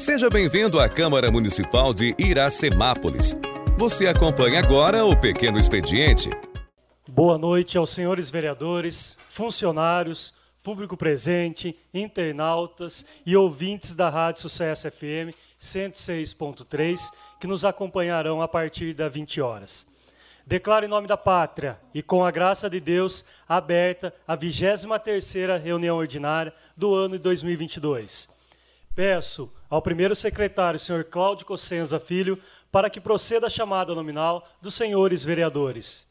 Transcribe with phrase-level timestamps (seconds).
[0.00, 3.36] Seja bem-vindo à Câmara Municipal de Iracemápolis.
[3.76, 6.30] Você acompanha agora o Pequeno Expediente.
[7.06, 10.32] Boa noite aos senhores vereadores, funcionários,
[10.62, 18.94] público presente, internautas e ouvintes da Rádio Sucesso FM 106.3 que nos acompanharão a partir
[18.94, 19.86] das 20 horas.
[20.46, 25.98] Declaro em nome da pátria e com a graça de Deus aberta a 23ª reunião
[25.98, 28.39] ordinária do ano de 2022.
[29.00, 32.38] Peço ao primeiro secretário, senhor Cláudio Cossenza Filho,
[32.70, 36.06] para que proceda a chamada nominal dos senhores vereadores.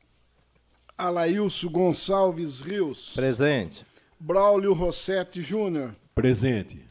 [0.98, 3.12] Alailson Gonçalves Rios.
[3.14, 3.86] Presente.
[4.20, 5.96] Braulio Rossetti Júnior.
[6.16, 6.84] Presente.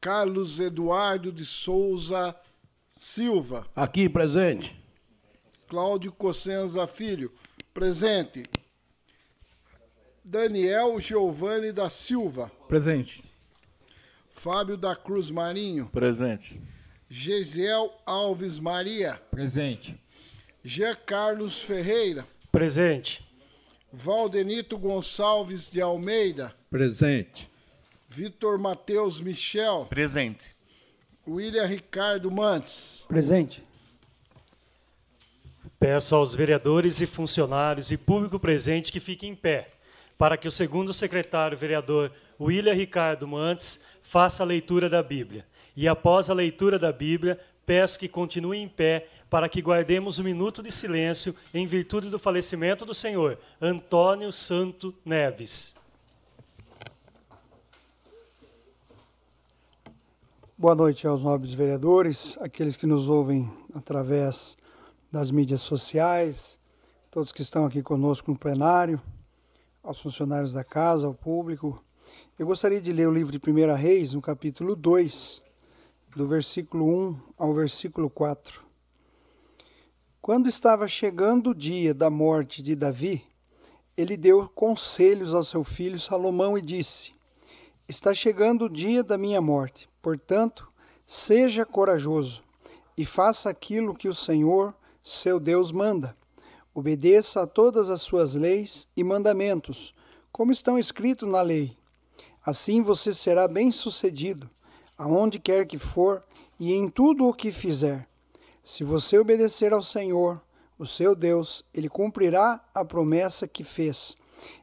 [0.00, 2.32] Carlos Eduardo de Souza
[2.94, 3.66] Silva.
[3.74, 4.80] Aqui, presente.
[5.66, 7.32] Cláudio Cossenza Filho.
[7.74, 8.44] Presente.
[10.24, 12.48] Daniel Giovanni da Silva.
[12.68, 13.28] Presente.
[14.42, 15.90] Fábio da Cruz Marinho.
[15.92, 16.58] Presente.
[17.10, 19.20] Gesiel Alves Maria.
[19.30, 20.00] Presente.
[20.64, 22.26] Jean Carlos Ferreira.
[22.50, 23.22] Presente.
[23.92, 26.56] Valdenito Gonçalves de Almeida.
[26.70, 27.50] Presente.
[28.08, 29.86] Vitor Matheus Michel.
[29.90, 30.56] Presente.
[31.28, 33.04] William Ricardo Mantes.
[33.06, 33.62] Presente.
[35.78, 39.70] Peço aos vereadores e funcionários e público presente que fiquem em pé,
[40.16, 42.10] para que o segundo secretário vereador
[42.40, 45.46] William Ricardo Mantes faça a leitura da Bíblia.
[45.76, 50.24] E após a leitura da Bíblia, peço que continue em pé para que guardemos um
[50.24, 55.76] minuto de silêncio em virtude do falecimento do senhor Antônio Santo Neves.
[60.58, 64.58] Boa noite aos nobres vereadores, aqueles que nos ouvem através
[65.12, 66.58] das mídias sociais,
[67.12, 69.00] todos que estão aqui conosco no plenário,
[69.84, 71.80] aos funcionários da casa, ao público.
[72.40, 75.42] Eu gostaria de ler o livro de 1 Reis, no capítulo 2,
[76.16, 78.62] do versículo 1 ao versículo 4.
[80.22, 83.22] Quando estava chegando o dia da morte de Davi,
[83.94, 87.12] ele deu conselhos ao seu filho Salomão e disse:
[87.86, 90.66] Está chegando o dia da minha morte, portanto,
[91.06, 92.42] seja corajoso
[92.96, 96.16] e faça aquilo que o Senhor seu Deus manda.
[96.72, 99.92] Obedeça a todas as suas leis e mandamentos,
[100.32, 101.78] como estão escritos na lei.
[102.44, 104.48] Assim você será bem-sucedido,
[104.96, 106.22] aonde quer que for
[106.58, 108.08] e em tudo o que fizer.
[108.62, 110.40] Se você obedecer ao Senhor,
[110.78, 114.16] o seu Deus, ele cumprirá a promessa que fez.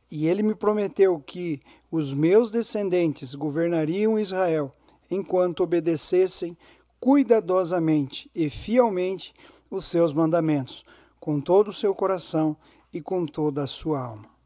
[0.09, 1.59] E ele me prometeu que
[1.91, 4.71] os meus descendentes governariam Israel,
[5.11, 6.57] enquanto obedecessem
[6.99, 9.33] cuidadosamente e fielmente
[9.69, 10.83] os seus mandamentos,
[11.19, 12.57] com todo o seu coração
[12.91, 14.37] e com toda a sua alma.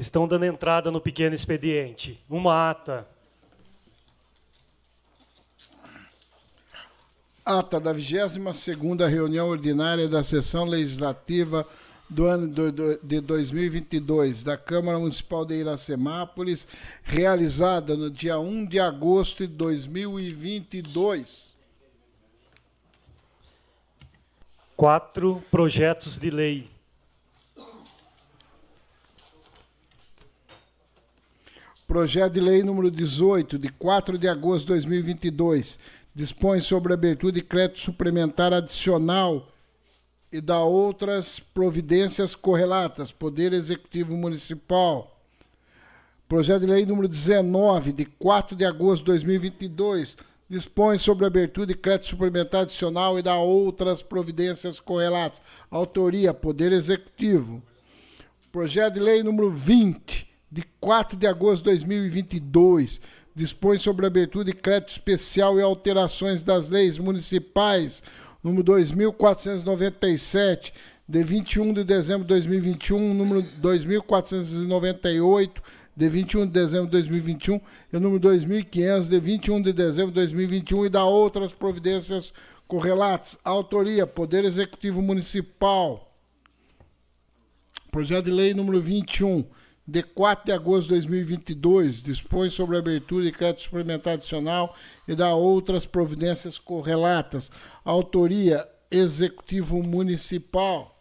[0.00, 2.18] Estão dando entrada no pequeno expediente.
[2.26, 3.06] Uma ata.
[7.44, 11.68] Ata da 22ª reunião ordinária da sessão legislativa
[12.08, 12.48] do ano
[13.02, 16.66] de 2022 da Câmara Municipal de Iracemápolis,
[17.02, 21.50] realizada no dia 1 de agosto de 2022.
[24.74, 26.79] Quatro projetos de lei.
[31.90, 35.76] Projeto de lei número 18, de 4 de agosto de 2022,
[36.14, 39.48] dispõe sobre a abertura de crédito suplementar adicional
[40.30, 45.20] e da outras providências correlatas, Poder Executivo Municipal.
[46.28, 50.16] Projeto de lei número 19, de 4 de agosto de 2022,
[50.48, 55.42] dispõe sobre a abertura de crédito suplementar adicional e da outras providências correlatas.
[55.68, 57.60] Autoria, Poder Executivo.
[58.52, 63.00] Projeto de lei número 20, de 4 de agosto de 2022,
[63.34, 68.02] dispõe sobre a abertura de crédito especial e alterações das leis municipais
[68.42, 70.72] número 2497,
[71.06, 75.62] de 21 de dezembro de 2021, número 2498,
[75.96, 77.60] de 21 de dezembro de 2021,
[77.92, 82.32] e o número 2500, de 21 de dezembro de 2021, e da outras providências
[82.66, 83.38] correlatas.
[83.44, 86.06] Autoria: Poder Executivo Municipal.
[87.90, 89.44] Projeto de Lei número 21
[89.90, 94.76] de 4 de agosto de 2022, dispõe sobre a abertura de crédito suplementar adicional
[95.08, 97.50] e dá outras providências correlatas.
[97.84, 100.96] Autoria Executivo Municipal.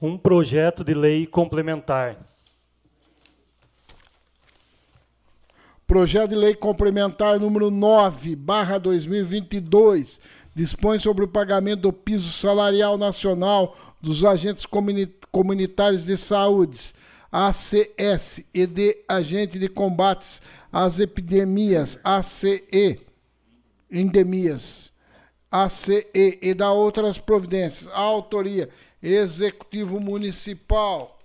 [0.00, 2.18] Um projeto de lei complementar.
[5.90, 10.20] Projeto de Lei Complementar número 9, barra 2022,
[10.54, 14.66] dispõe sobre o pagamento do piso salarial nacional dos agentes
[15.30, 16.92] comunitários de saúde,
[17.30, 20.42] ACS, e de agente de combates
[20.72, 23.00] às epidemias, ACE,
[23.90, 24.92] endemias,
[25.50, 27.90] ACE, e da outras providências.
[27.92, 28.68] A autoria,
[29.02, 31.18] Executivo Municipal.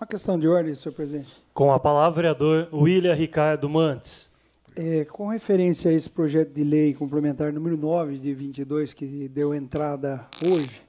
[0.00, 1.30] Uma questão de ordem, senhor presidente.
[1.54, 4.31] Com a palavra, vereador William Ricardo Mantes.
[4.74, 9.54] É, com referência a esse projeto de lei complementar número 9 de 22, que deu
[9.54, 10.82] entrada hoje,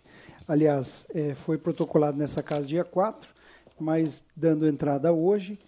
[0.47, 3.30] aliás, é, foi protocolado nessa casa dia 4,
[3.77, 5.59] mas dando entrada hoje.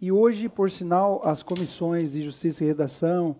[0.00, 3.34] E hoje, por sinal, as comissões de Justiça e Redação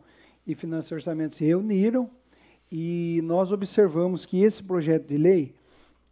[0.44, 2.10] e Finanças e Orçamento se reuniram
[2.72, 5.54] e nós observamos que esse projeto de lei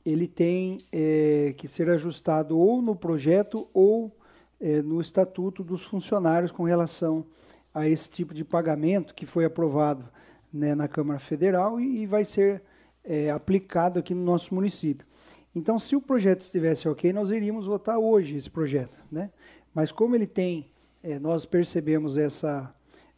[0.06, 4.16] ele tem é, que ser ajustado ou no projeto ou
[4.60, 7.41] é, no estatuto dos funcionários com relação a
[7.88, 10.08] esse tipo de pagamento que foi aprovado
[10.52, 12.62] né, na Câmara Federal e, e vai ser
[13.04, 15.06] é, aplicado aqui no nosso município.
[15.54, 18.98] Então, se o projeto estivesse ok, nós iríamos votar hoje esse projeto.
[19.10, 19.30] Né?
[19.74, 20.70] Mas como ele tem,
[21.02, 22.74] é, nós percebemos essa,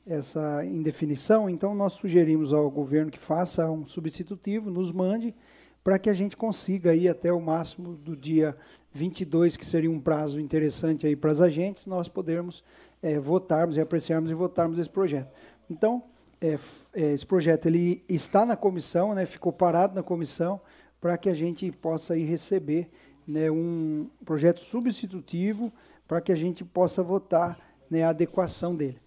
[0.06, 5.34] essa indefinição, então nós sugerimos ao governo que faça um substitutivo, nos mande,
[5.82, 8.56] para que a gente consiga ir até o máximo do dia
[8.92, 12.64] 22, que seria um prazo interessante aí para as agentes, nós podermos
[13.04, 15.30] é, votarmos e apreciarmos e votarmos esse projeto.
[15.68, 16.02] Então,
[16.40, 16.58] é,
[16.94, 20.58] é, esse projeto ele está na comissão, né, ficou parado na comissão,
[21.02, 22.90] para que a gente possa ir receber
[23.28, 25.70] né, um projeto substitutivo
[26.08, 27.58] para que a gente possa votar
[27.90, 28.98] né, a adequação dele.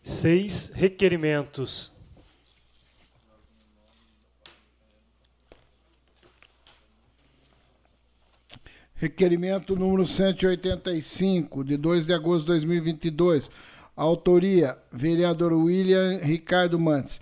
[0.00, 1.97] Seis requerimentos
[9.00, 13.48] Requerimento número 185, de 2 de agosto de 2022.
[13.96, 17.20] Autoria: vereador William Ricardo Mantes.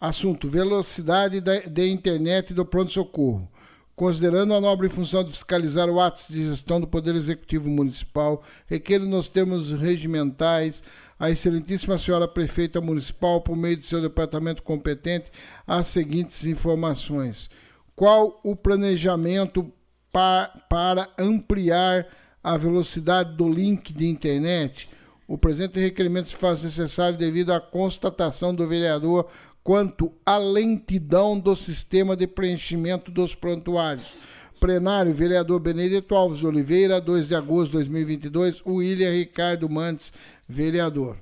[0.00, 3.46] Assunto: velocidade da, internet do pronto-socorro.
[3.94, 8.98] Considerando a nobre função de fiscalizar o ato de gestão do Poder Executivo Municipal, requer
[8.98, 10.82] nos termos regimentais
[11.20, 15.30] a Excelentíssima Senhora Prefeita Municipal, por meio de seu departamento competente,
[15.66, 17.50] as seguintes informações.
[17.94, 19.70] Qual o planejamento
[20.12, 22.06] pa para ampliar
[22.42, 24.88] a velocidade do link de internet.
[25.26, 29.28] O presente requerimento se faz necessário devido à constatação do vereador
[29.62, 34.14] quanto à lentidão do sistema de preenchimento dos prontuários.
[34.58, 40.12] Plenário, vereador Benedito Alves Oliveira, 2 de agosto de 2022, William Ricardo Mantes,
[40.48, 41.18] vereador.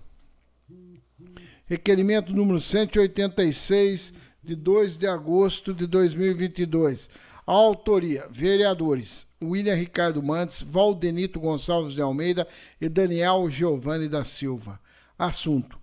[1.67, 7.11] Requerimento número 186, de 2 de agosto de 2022.
[7.46, 12.46] Autoria: vereadores William Ricardo Mantes, Valdenito Gonçalves de Almeida
[12.81, 14.81] e Daniel Giovanni da Silva.
[15.16, 15.78] Assunto: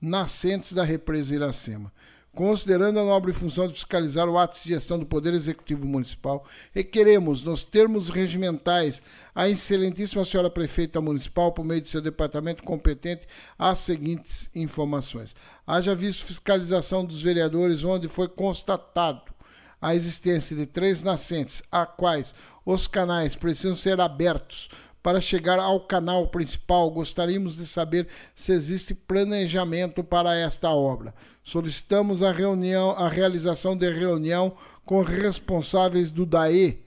[0.00, 1.92] nascentes da represa Iracema.
[2.32, 7.42] Considerando a nobre função de fiscalizar o ato de gestão do Poder Executivo Municipal, requeremos,
[7.42, 9.02] nos termos regimentais,
[9.34, 13.26] a Excelentíssima Senhora Prefeita Municipal, por meio de seu departamento competente,
[13.58, 15.34] as seguintes informações.
[15.66, 19.29] Haja visto fiscalização dos vereadores, onde foi constatado
[19.80, 22.34] a existência de três nascentes, a quais
[22.64, 24.68] os canais precisam ser abertos
[25.02, 31.14] para chegar ao canal principal, gostaríamos de saber se existe planejamento para esta obra.
[31.42, 34.52] Solicitamos a reunião, a realização de reunião
[34.84, 36.84] com responsáveis do DAE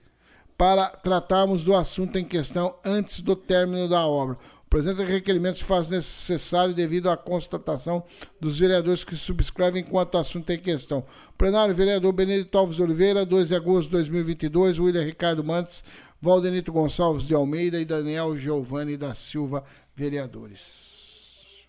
[0.56, 4.38] para tratarmos do assunto em questão antes do término da obra
[4.74, 8.04] presente requerimento se faz necessário devido à constatação
[8.42, 11.06] dos vereadores que subscrevem quanto ao assunto em questão.
[11.38, 15.84] Plenário, vereador Benedito Alves Oliveira, 2 de agosto de 2022, William Ricardo Mantes,
[16.20, 19.64] Valdenito Gonçalves de Almeida e Daniel Giovanni da Silva,
[19.96, 21.68] vereadores.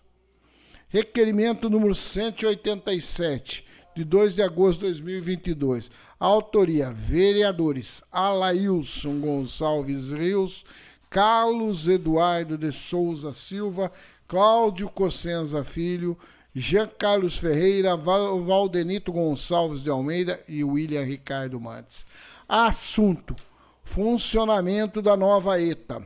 [0.89, 3.63] Requerimento número 187,
[3.95, 5.91] de 2 de agosto de 2022.
[6.19, 10.65] autoria, vereadores Alailson Gonçalves Rios,
[11.09, 13.91] Carlos Eduardo de Souza Silva,
[14.27, 16.17] Cláudio Cossenza Filho,
[16.53, 22.05] Jean Carlos Ferreira, Valdenito Gonçalves de Almeida e William Ricardo Matos.
[22.47, 23.35] Assunto:
[23.83, 26.05] funcionamento da nova ETA.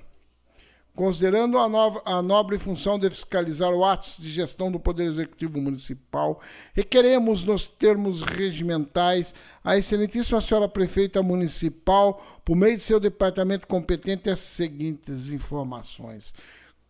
[1.00, 5.58] Considerando a, nova, a nobre função de fiscalizar o ato de gestão do Poder Executivo
[5.62, 6.42] Municipal,
[6.74, 14.30] requeremos, nos termos regimentais, a Excelentíssima Senhora Prefeita Municipal, por meio de seu departamento competente,
[14.30, 16.34] as seguintes informações.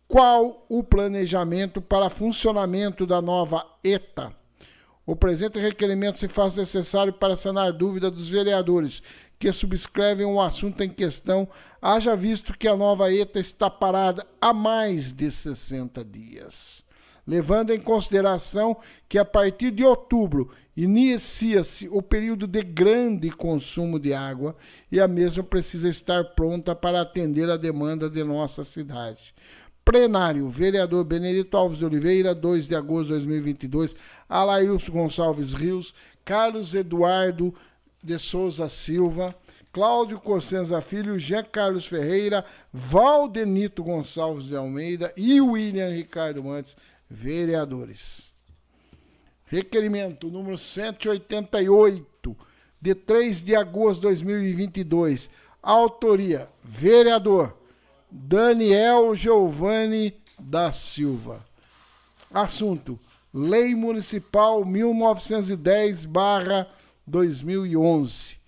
[0.08, 4.34] Qual o planejamento para funcionamento da nova ETA?
[5.06, 9.04] O presente requerimento se faz necessário para sanar dúvida dos vereadores
[9.40, 11.48] que subscrevem o assunto em questão,
[11.80, 16.84] haja visto que a nova ETA está parada há mais de 60 dias.
[17.26, 18.76] levando em consideração
[19.08, 24.56] que a partir de outubro inicia-se o período de grande consumo de água
[24.90, 29.32] e a mesma precisa estar pronta para atender a demanda de nossa cidade.
[29.84, 33.94] Plenário, vereador Benedito Alves de Oliveira, 2 de agosto de 2022,
[34.28, 35.94] Alailson Gonçalves Rios,
[36.24, 37.54] Carlos Eduardo
[38.02, 39.34] de Souza Silva,
[39.72, 46.76] Cláudio Cossenza Filho, Jean Carlos Ferreira, Valdenito Gonçalves de Almeida e William Ricardo Mantes,
[47.08, 48.30] vereadores.
[49.44, 52.36] Requerimento número 188,
[52.80, 55.30] de 3 de agosto de 2022.
[55.62, 57.56] Autoria: vereador
[58.10, 61.44] Daniel Giovanni da Silva.
[62.32, 62.98] Assunto:
[63.32, 64.64] Lei Municipal
[67.10, 68.38] 1910/2011.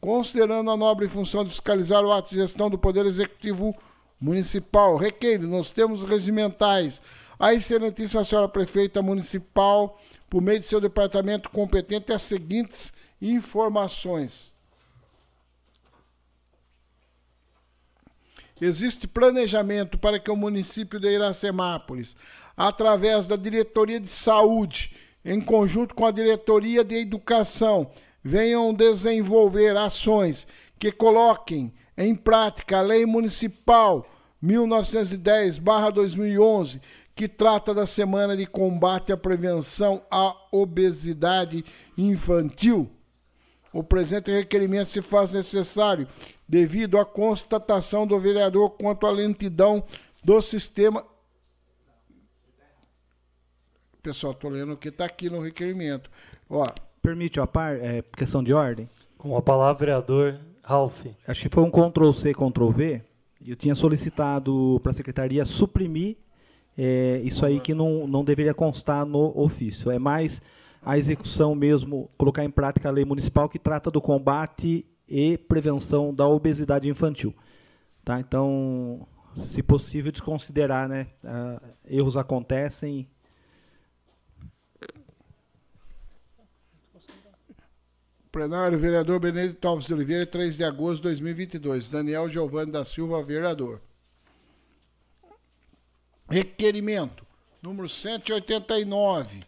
[0.00, 3.74] Considerando a nobre função de fiscalizar o ato de gestão do Poder Executivo
[4.20, 7.02] Municipal, requeiro nos termos regimentais
[7.38, 14.52] a excelentíssima senhora prefeita municipal, por meio de seu departamento competente, as seguintes informações.
[18.60, 22.16] Existe planejamento para que o município de Iracemápolis,
[22.56, 27.90] através da Diretoria de Saúde, em conjunto com a Diretoria de Educação,
[28.26, 30.48] venham desenvolver ações
[30.80, 34.04] que coloquem em prática a Lei Municipal
[34.42, 36.80] 1910/2011,
[37.14, 41.64] que trata da Semana de Combate à Prevenção à Obesidade
[41.96, 42.90] Infantil.
[43.72, 46.08] O presente requerimento se faz necessário
[46.48, 49.84] devido à constatação do vereador quanto à lentidão
[50.24, 51.06] do sistema.
[54.02, 56.10] Pessoal, estou lendo o que está aqui no requerimento.
[56.50, 56.66] Ó,
[57.06, 58.90] Permite a par, é, questão de ordem?
[59.16, 61.06] Com a palavra, vereador Ralph.
[61.24, 63.00] Acho que foi um Ctrl-C, Ctrl-V.
[63.46, 66.16] Eu tinha solicitado para a secretaria suprimir
[66.76, 69.88] é, isso aí que não, não deveria constar no ofício.
[69.88, 70.42] É mais
[70.84, 76.12] a execução mesmo, colocar em prática a lei municipal que trata do combate e prevenção
[76.12, 77.32] da obesidade infantil.
[78.04, 78.18] Tá?
[78.18, 79.06] Então,
[79.44, 81.06] se possível, desconsiderar, né?
[81.22, 83.06] Uh, erros acontecem.
[88.36, 91.88] Plenário, vereador Benedito Alves de Oliveira, 3 de agosto de 2022.
[91.88, 93.80] Daniel Giovanni da Silva, vereador.
[96.28, 97.26] Requerimento
[97.62, 99.42] número 189,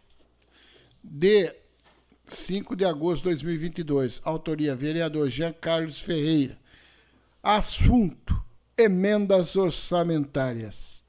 [1.04, 1.54] de
[2.28, 4.23] 5 de agosto de 2022.
[4.25, 6.59] Autoria: vereador Jean Carlos Ferreira.
[7.42, 8.42] Assunto:
[8.75, 11.02] emendas orçamentárias.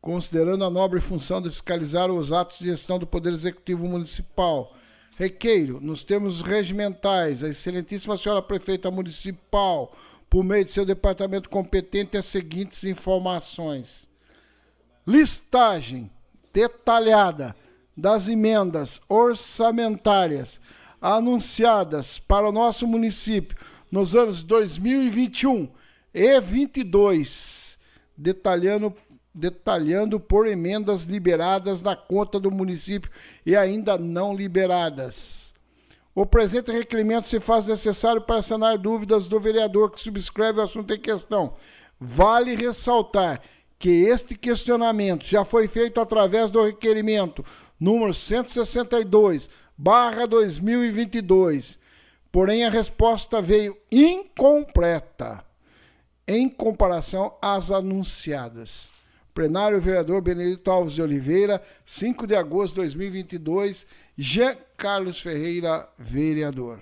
[0.00, 4.74] Considerando a nobre função de fiscalizar os atos de gestão do Poder Executivo Municipal,
[5.16, 9.96] requeiro, nos termos regimentais, a Excelentíssima Senhora Prefeita Municipal,
[10.28, 14.08] por meio de seu departamento competente, as seguintes informações:
[15.06, 16.10] listagem
[16.52, 17.54] detalhada
[17.96, 20.60] das emendas orçamentárias
[21.00, 23.56] anunciadas para o nosso município
[23.90, 25.68] nos anos 2021
[26.12, 27.78] e 22,
[28.16, 28.94] detalhando
[29.34, 33.10] detalhando por emendas liberadas na conta do município
[33.44, 35.52] e ainda não liberadas.
[36.14, 40.94] O presente requerimento se faz necessário para sanar dúvidas do vereador que subscreve o assunto
[40.94, 41.54] em questão.
[41.98, 43.40] Vale ressaltar
[43.76, 47.44] que este questionamento já foi feito através do requerimento
[47.80, 51.80] número 162, barra 2022.
[52.30, 55.44] Porém, a resposta veio incompleta
[56.26, 58.93] em comparação às anunciadas.
[59.34, 63.84] Plenário Vereador Benedito Alves de Oliveira, 5 de agosto de 2022.
[64.16, 66.80] Jean Carlos Ferreira, vereador.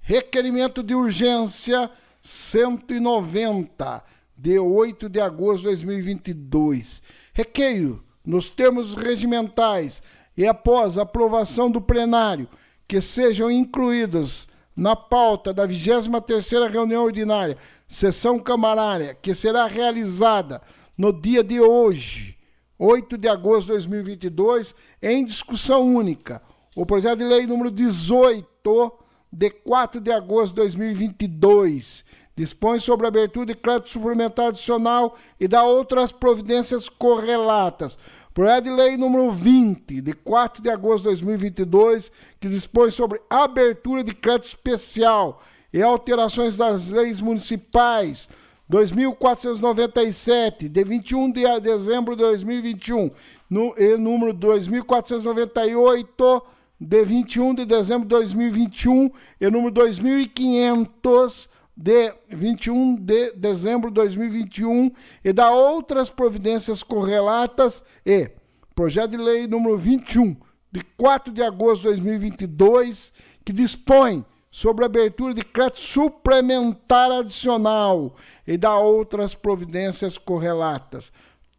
[0.00, 1.90] Requerimento de urgência
[2.22, 4.04] 190
[4.36, 7.02] de 8 de agosto de 2022.
[7.32, 10.02] Requeiro, nos termos regimentais
[10.36, 12.48] e após aprovação do plenário,
[12.86, 14.46] que sejam incluídos
[14.76, 17.56] na pauta da 23ª reunião ordinária,
[17.88, 20.60] sessão camarária, que será realizada
[20.96, 22.36] no dia de hoje,
[22.78, 26.42] 8 de agosto de 2022, em discussão única,
[26.76, 28.92] o projeto de lei número 18
[29.30, 32.04] de 4 de agosto de 2022,
[32.36, 37.96] dispõe sobre a abertura de crédito suplementar adicional e dá outras providências correlatas.
[38.36, 42.10] Lei número 20, de 4 de agosto de 2022,
[42.40, 45.40] que dispõe sobre abertura de crédito especial
[45.72, 48.28] e alterações das leis municipais
[48.68, 53.08] 2497, de 21 de dezembro de 2021,
[53.48, 56.42] no, e número 2498,
[56.80, 64.90] de 21 de dezembro de 2021, e número 2500 de 21 de dezembro de 2021
[65.24, 68.30] e da outras providências correlatas e
[68.74, 70.36] projeto de lei número 21
[70.70, 73.12] de 4 de agosto de 2022
[73.44, 78.14] que dispõe sobre a abertura de crédito suplementar adicional
[78.46, 81.12] e da outras providências correlatas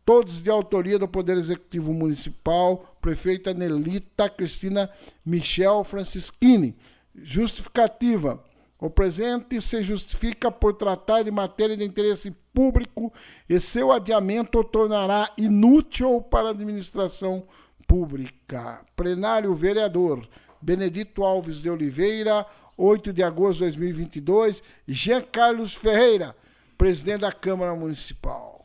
[0.05, 4.89] todos de autoria do Poder Executivo Municipal, prefeita Nelita Cristina
[5.25, 6.77] Michel Francischini.
[7.15, 8.43] Justificativa.
[8.79, 13.11] O presente se justifica por tratar de matéria de interesse público
[13.47, 17.47] e seu adiamento o tornará inútil para a administração
[17.87, 18.85] pública.
[18.95, 20.27] Plenário Vereador
[20.61, 22.45] Benedito Alves de Oliveira,
[22.77, 24.63] 8 de agosto de 2022.
[24.87, 26.35] Jean Carlos Ferreira,
[26.77, 28.55] presidente da Câmara Municipal.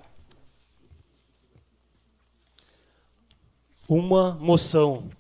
[3.91, 5.11] uma moção.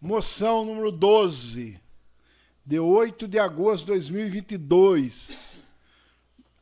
[0.00, 1.80] Moção número 12,
[2.64, 5.60] de 8 de agosto de 2022.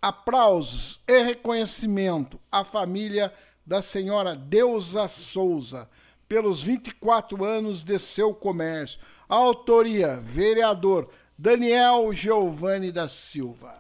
[0.01, 3.31] Aplausos e reconhecimento à família
[3.67, 5.87] da senhora Deusa Souza,
[6.27, 9.01] pelos 24 anos de seu comércio.
[9.29, 13.77] Autoria: vereador Daniel Giovanni da Silva.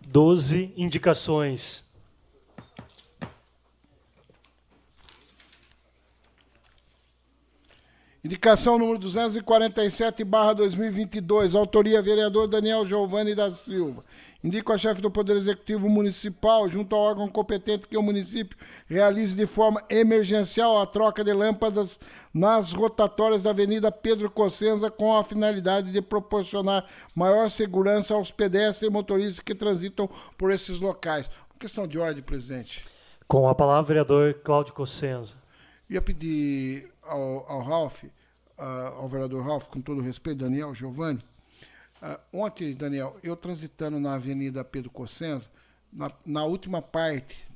[0.00, 1.91] Doze indicações.
[8.24, 11.56] Indicação número 247, barra 2022.
[11.56, 14.04] Autoria, vereador Daniel Giovanni da Silva.
[14.44, 19.36] Indico a chefe do Poder Executivo Municipal, junto ao órgão competente, que o município realize
[19.36, 21.98] de forma emergencial a troca de lâmpadas
[22.32, 26.86] nas rotatórias da Avenida Pedro Cossenza, com a finalidade de proporcionar
[27.16, 31.28] maior segurança aos pedestres e motoristas que transitam por esses locais.
[31.50, 32.84] Uma questão de ordem, presidente.
[33.26, 35.34] Com a palavra, vereador Cláudio Cossenza.
[35.90, 38.04] Ia pedir ao, ao Ralph,
[38.56, 41.20] ao vereador Ralph, com todo respeito, Daniel Giovanni,
[42.02, 45.48] Uh, ontem, Daniel, eu transitando na Avenida Pedro Cossenza,
[45.92, 47.46] na, na última parte,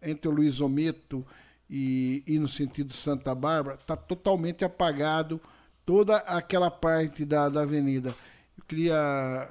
[0.00, 1.26] entre o Luiz Ometo
[1.68, 5.40] e, e no sentido Santa Bárbara, está totalmente apagado
[5.84, 8.14] toda aquela parte da, da avenida.
[8.56, 9.50] Eu queria.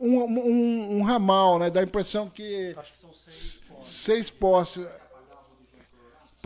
[0.00, 1.70] Um, um, um, ramal, né?
[1.70, 2.74] Dá a impressão que.
[2.76, 3.86] Acho que são seis postes.
[3.86, 4.86] Seis postes.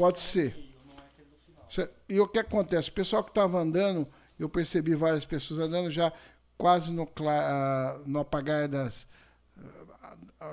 [0.00, 0.56] Pode ser.
[2.08, 2.88] E o que acontece?
[2.88, 4.08] O pessoal que estava andando
[4.38, 6.10] eu percebi várias pessoas andando já
[6.56, 7.06] quase no,
[8.06, 9.06] no apagar das.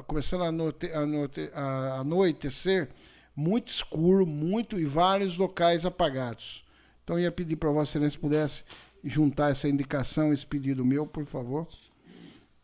[0.06, 2.90] começando a, noite, a, noite, a anoitecer,
[3.34, 6.66] muito escuro, muito e vários locais apagados.
[7.06, 8.66] Então, eu ia pedir para Vossa Excelência pudesse
[9.02, 11.66] juntar essa indicação, esse pedido meu, por favor.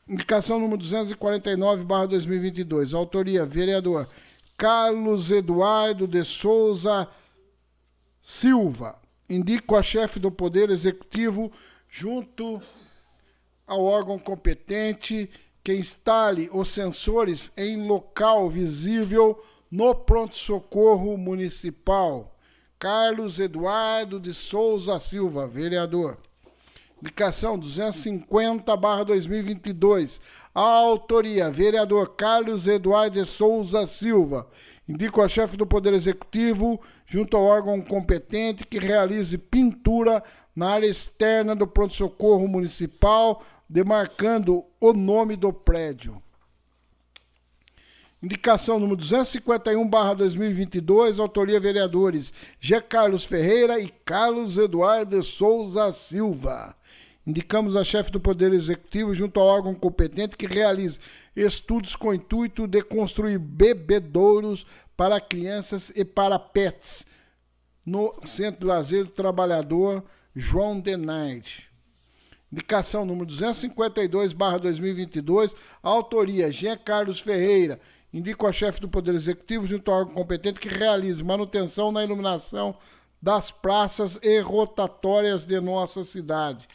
[0.06, 2.94] Indicação número 249, barra 2022.
[2.94, 4.06] Autoria, vereador
[4.58, 7.08] Carlos Eduardo de Souza
[8.22, 8.98] Silva
[9.30, 11.52] indico a chefe do Poder Executivo,
[11.90, 12.62] junto
[13.66, 15.30] ao órgão competente,
[15.64, 22.38] que instale os sensores em local visível no pronto-socorro municipal.
[22.78, 26.18] Carlos Eduardo de Souza Silva, vereador.
[27.02, 30.20] Indicação 250/2022.
[30.54, 34.48] Autoria: vereador Carlos Eduardo Souza Silva.
[34.88, 40.24] Indico a chefe do Poder Executivo, junto ao órgão competente, que realize pintura
[40.56, 46.22] na área externa do pronto-socorro municipal, demarcando o nome do prédio.
[48.22, 52.80] Indicação número 251, barra 2022, autoria vereadores G.
[52.80, 56.74] Carlos Ferreira e Carlos Eduardo Souza Silva.
[57.26, 61.00] Indicamos a chefe do Poder Executivo, junto ao órgão competente, que realize
[61.34, 64.66] estudos com o intuito de construir bebedouros
[64.98, 67.06] para crianças e para pets
[67.86, 70.04] no Centro de Lazer do Trabalhador
[70.36, 71.64] João Denard.
[72.52, 77.80] Indicação número 252, barra 2022, autoria Jean Carlos Ferreira.
[78.14, 82.78] Indico a chefe do Poder Executivo, junto ao órgão competente, que realize manutenção na iluminação
[83.22, 86.68] das praças e rotatórias de nossa cidade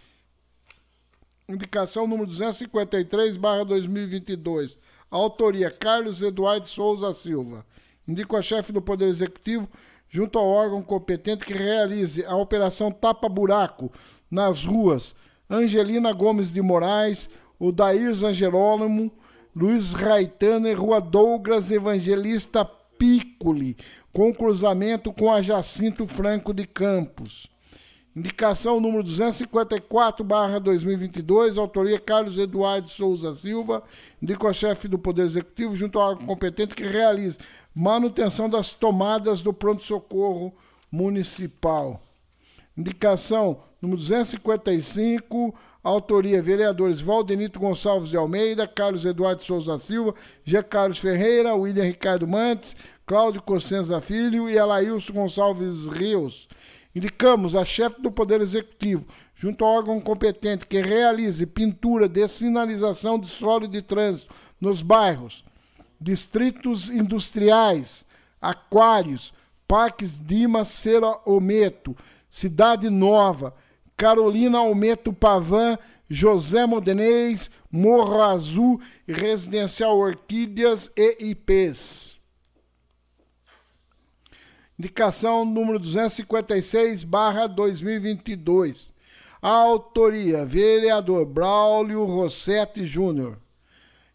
[1.49, 4.79] indicação número 253, barra 2022.
[5.11, 7.65] Autoria, Carlos Eduardo Souza Silva.
[8.07, 9.67] Indico a chefe do Poder Executivo,
[10.11, 13.91] junto ao órgão competente, que realize a operação Tapa Buraco
[14.31, 15.17] nas ruas
[15.49, 19.11] Angelina Gomes de Moraes, Odair Zangerolamo,
[19.57, 23.75] Luiz Raitano e Rua Douglas Evangelista Piccoli,
[24.13, 27.49] com cruzamento com a Jacinto Franco de Campos.
[28.16, 33.83] Indicação número 254, barra 2022, autoria Carlos Eduardo Souza Silva,
[34.21, 37.38] indica o chefe do Poder Executivo junto ao competente que realize
[37.75, 40.53] manutenção das tomadas do pronto-socorro
[40.90, 42.03] municipal.
[42.77, 50.62] Indicação número 255, autoria vereadores Valdenito Gonçalves de Almeida, Carlos Eduardo Souza Silva, G.
[50.62, 52.75] Carlos Ferreira, William Ricardo Mantes,
[53.07, 56.49] Cláudio Cossenza Filho e Alailson Gonçalves Rios.
[56.94, 63.18] Indicamos a chefe do Poder Executivo, junto ao órgão competente que realize pintura de sinalização
[63.18, 65.44] de solo de trânsito nos bairros,
[66.01, 68.05] distritos industriais,
[68.40, 69.33] aquários,
[69.66, 71.96] parques Dima Cera Ometo,
[72.31, 73.55] Cidade Nova,
[73.96, 82.18] Carolina Almeto Pavan, José Modenês, Morro Azul, Residencial Orquídeas e IPs.
[84.79, 88.95] Indicação número 256, barra 2022.
[89.43, 93.38] Autoria, vereador Braulio Rossetti Júnior.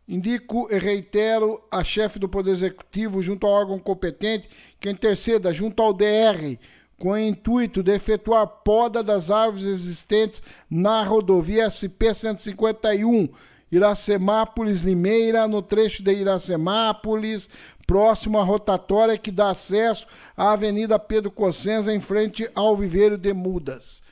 [0.07, 4.49] Indico e reitero a chefe do Poder Executivo, junto ao órgão competente,
[4.79, 6.57] que interceda junto ao DR,
[6.97, 13.29] com o intuito de efetuar poda das árvores existentes na rodovia SP-151,
[13.75, 17.49] Iracemápolis Limeira, no trecho de Iracemápolis,
[17.87, 20.07] próximo à rotatória que dá acesso
[20.37, 24.03] à Avenida Pedro Cossenza, em frente ao Viveiro de Mudas.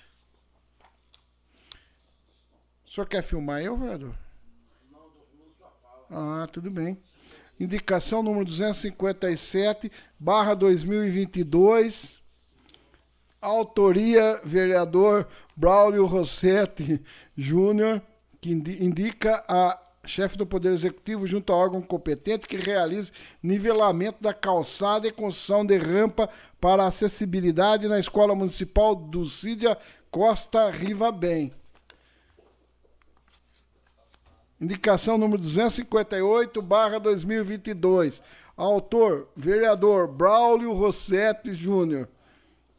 [2.86, 4.14] O senhor quer filmar eu, vereador?
[6.10, 6.98] Ah, tudo bem.
[7.60, 12.20] Indicação número 257, barra 2022.
[13.40, 17.02] Autoria, vereador Braulio Rossetti
[17.38, 18.02] Júnior,
[18.42, 24.34] que indica a chefe do Poder Executivo junto ao órgão competente que realize nivelamento da
[24.34, 26.28] calçada e construção de rampa
[26.60, 29.78] para acessibilidade na Escola Municipal do Cídia
[30.10, 31.54] Costa Riva Bem.
[34.60, 38.22] Indicação número 258, barra 2022.
[38.58, 42.08] Autor, vereador Braulio Rossetti Júnior.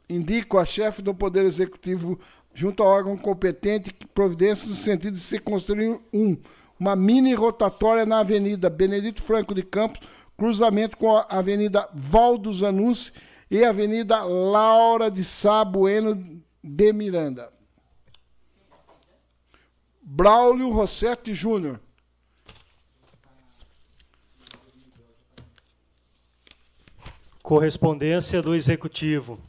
[0.08, 2.20] Indico a chefe do Poder Executivo
[2.54, 6.36] junto ao órgão competente providência no sentido de se construir um,
[6.78, 10.00] uma mini rotatória na Avenida Benedito Franco de Campos,
[10.36, 13.12] cruzamento com a Avenida Valdo Zanussi
[13.50, 17.52] e Avenida Laura de Sá Bueno de Miranda.
[20.02, 21.80] Braulio Rossetti Júnior.
[27.42, 29.40] Correspondência do Executivo.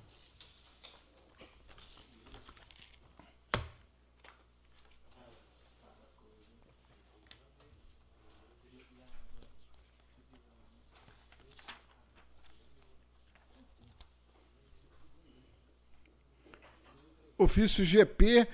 [17.44, 18.48] Ofício GP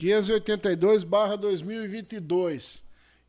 [0.00, 2.82] 582-2022.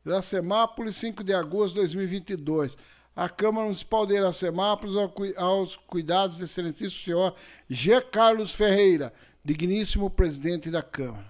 [0.05, 2.77] Iracemápolis, 5 de agosto de 2022.
[3.15, 4.95] A Câmara Municipal de Iracemápolis,
[5.37, 7.35] aos cuidados do excelentíssimo senhor
[7.69, 8.01] G.
[8.01, 11.29] Carlos Ferreira, digníssimo presidente da Câmara.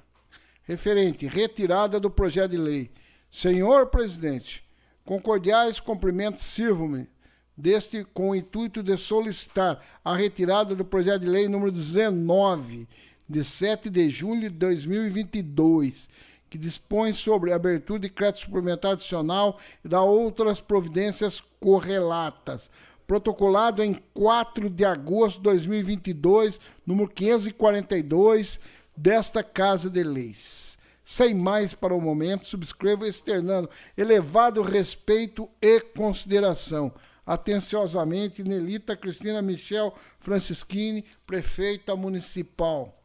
[0.63, 2.91] Referente, retirada do projeto de lei.
[3.31, 4.63] Senhor presidente,
[5.03, 7.09] com cordiais cumprimentos sirvo-me
[7.57, 12.87] deste com o intuito de solicitar a retirada do projeto de lei número 19
[13.31, 16.09] de 7 de julho de 2022,
[16.49, 22.69] que dispõe sobre abertura de crédito suplementar adicional e da outras providências correlatas.
[23.07, 28.59] Protocolado em 4 de agosto de 2022, número 542
[28.95, 30.77] desta Casa de Leis.
[31.05, 36.93] Sem mais para o momento, subscrevo externando elevado respeito e consideração.
[37.25, 43.00] Atenciosamente, Nelita Cristina Michel Francischini, prefeita municipal.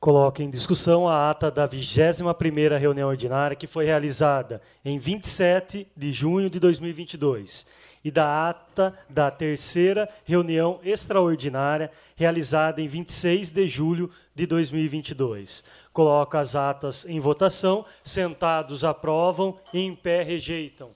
[0.00, 6.12] Coloco em discussão a ata da 21ª reunião ordinária que foi realizada em 27 de
[6.12, 7.66] junho de 2022
[8.04, 15.64] e da ata da terceira reunião extraordinária realizada em 26 de julho de 2022.
[15.92, 20.90] Coloco as atas em votação, sentados aprovam, em pé rejeitam.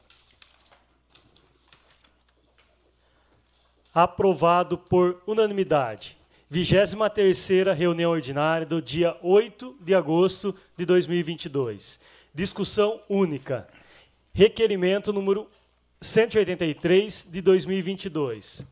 [3.93, 6.22] Aprovado por unanimidade.
[6.53, 11.99] 23ª reunião ordinária do dia 8 de agosto de 2022.
[12.35, 13.67] Discussão única.
[14.35, 15.49] Requerimento número
[15.99, 18.67] 183 de 2022.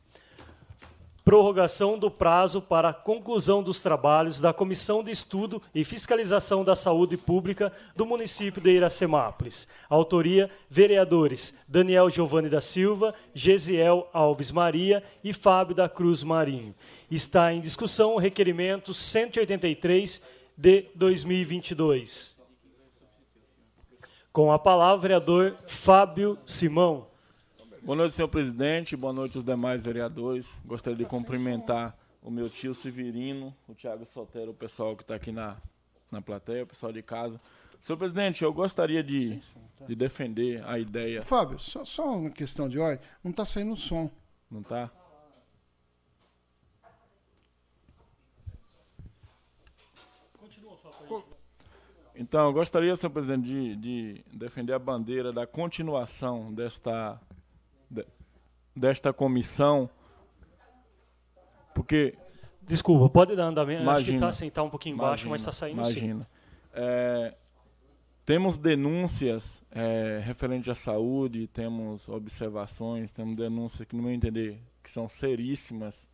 [1.31, 6.75] Prorrogação do prazo para a conclusão dos trabalhos da Comissão de Estudo e Fiscalização da
[6.75, 9.69] Saúde Pública do município de Iracemápolis.
[9.89, 16.75] Autoria: vereadores Daniel Giovanni da Silva, Gesiel Alves Maria e Fábio da Cruz Marinho.
[17.09, 20.23] Está em discussão o requerimento 183
[20.57, 22.43] de 2022.
[24.33, 27.10] Com a palavra, vereador Fábio Simão.
[27.83, 28.95] Boa noite, senhor presidente.
[28.95, 30.61] Boa noite aos demais vereadores.
[30.67, 35.33] Gostaria de cumprimentar o meu tio Severino, o Tiago Sotero, o pessoal que está aqui
[35.33, 35.57] na,
[36.11, 37.41] na plateia, o pessoal de casa.
[37.81, 39.41] Senhor presidente, eu gostaria de,
[39.89, 41.23] de defender a ideia.
[41.23, 43.01] Fábio, só, só uma questão de ordem.
[43.25, 44.11] Não está saindo som.
[44.51, 44.91] Não está?
[52.15, 57.40] Então, eu gostaria, senhor presidente, de, de defender a bandeira da continuação desta, de,
[58.81, 59.89] desta comissão,
[61.75, 62.17] porque...
[62.63, 63.83] Desculpa, pode dar andamento.
[63.83, 66.25] Imagina, Acho que está assim, tá um pouquinho embaixo, mas está saindo imagina.
[66.25, 66.27] sim.
[66.73, 67.35] É,
[68.25, 74.91] temos denúncias é, referentes à saúde, temos observações, temos denúncias que, no meu entender, que
[74.91, 76.09] são seríssimas,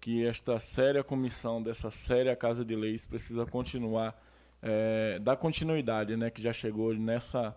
[0.00, 4.16] que esta séria comissão dessa séria Casa de Leis precisa continuar
[4.62, 7.56] é, dar continuidade, né, que já chegou nessa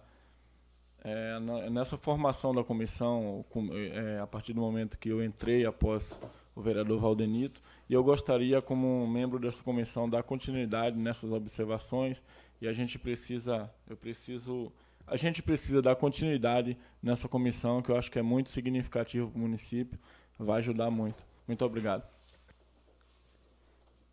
[1.04, 6.18] é, nessa formação da comissão, com, é, a partir do momento que eu entrei após
[6.56, 12.22] o vereador Valdenito, e eu gostaria, como membro dessa comissão, dar continuidade nessas observações,
[12.62, 14.72] e a gente precisa, eu preciso,
[15.08, 19.38] a gente precisa dar continuidade nessa comissão, que eu acho que é muito significativo para
[19.38, 19.98] o município,
[20.38, 21.26] vai ajudar muito.
[21.48, 22.04] Muito obrigado.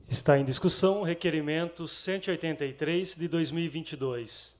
[0.08, 4.57] Está em discussão o requerimento 183 de 2022.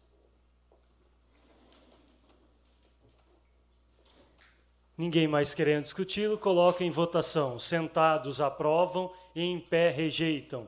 [4.98, 7.60] Ninguém mais querendo discuti-lo, coloca em votação.
[7.60, 10.66] Sentados aprovam e em pé rejeitam.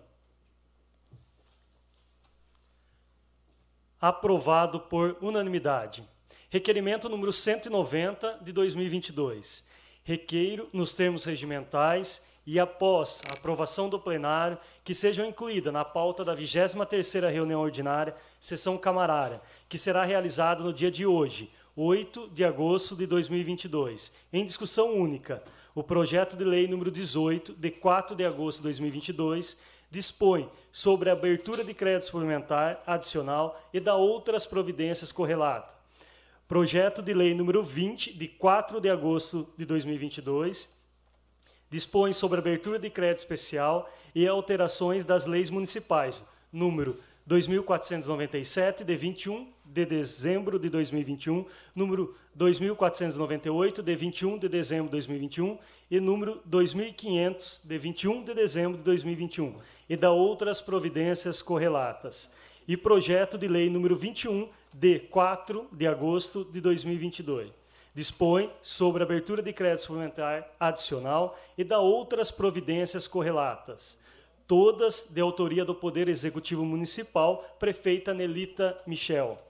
[4.00, 6.08] Aprovado por unanimidade.
[6.48, 9.68] Requerimento número 190 de 2022
[10.02, 16.24] requeiro, nos termos regimentais e após a aprovação do plenário, que sejam incluídas na pauta
[16.24, 22.44] da 23ª reunião ordinária, sessão camarária, que será realizada no dia de hoje, 8 de
[22.44, 25.42] agosto de 2022, em discussão única.
[25.74, 29.58] O projeto de lei número 18, de 4 de agosto de 2022,
[29.90, 35.80] dispõe sobre a abertura de crédito suplementar adicional e da outras providências correlatas
[36.50, 40.76] Projeto de Lei número 20, de 4 de agosto de 2022,
[41.70, 49.46] dispõe sobre abertura de crédito especial e alterações das leis municipais, número 2497, de 21
[49.72, 55.58] de dezembro de 2021, número 2498, de 21 de dezembro de 2021,
[55.90, 59.54] e número 2500, de 21 de dezembro de 2021,
[59.88, 62.34] e da outras providências correlatas.
[62.66, 67.50] E projeto de lei número 21, de 4 de agosto de 2022.
[67.92, 73.98] Dispõe sobre abertura de crédito suplementar adicional e da outras providências correlatas,
[74.46, 79.49] todas de autoria do Poder Executivo Municipal, prefeita Nelita Michel.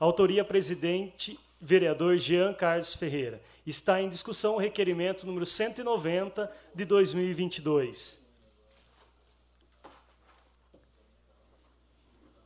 [0.00, 3.42] Autoria presidente vereador Jean Carlos Ferreira.
[3.66, 8.26] Está em discussão o requerimento número 190 de 2022.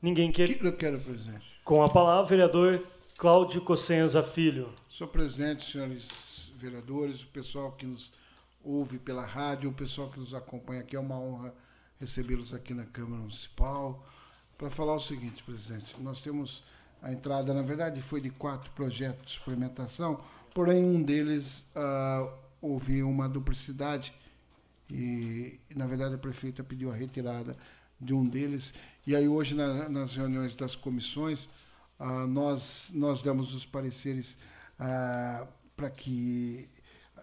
[0.03, 0.51] Ninguém quer.
[0.51, 1.47] Eu quero, presidente.
[1.63, 2.85] Com a palavra, vereador
[3.17, 4.75] Cláudio Cossenza Filho.
[4.91, 8.13] Senhor presidente, senhores vereadores, o pessoal que nos
[8.65, 11.55] ouve pela rádio, o pessoal que nos acompanha aqui, é uma honra
[12.01, 14.05] recebê-los aqui na Câmara Municipal.
[14.59, 16.65] Para falar o seguinte, presidente, nós temos
[17.05, 20.21] a entrada, na verdade, foi de quatro projetos de suplementação,
[20.55, 24.13] porém um deles uh, houve uma duplicidade
[24.91, 27.55] e, na verdade, a prefeita pediu a retirada
[28.01, 28.73] de um deles
[29.07, 31.49] e aí hoje na, nas reuniões das comissões
[31.99, 34.37] ah, nós nós demos os pareceres
[34.79, 36.69] ah, para que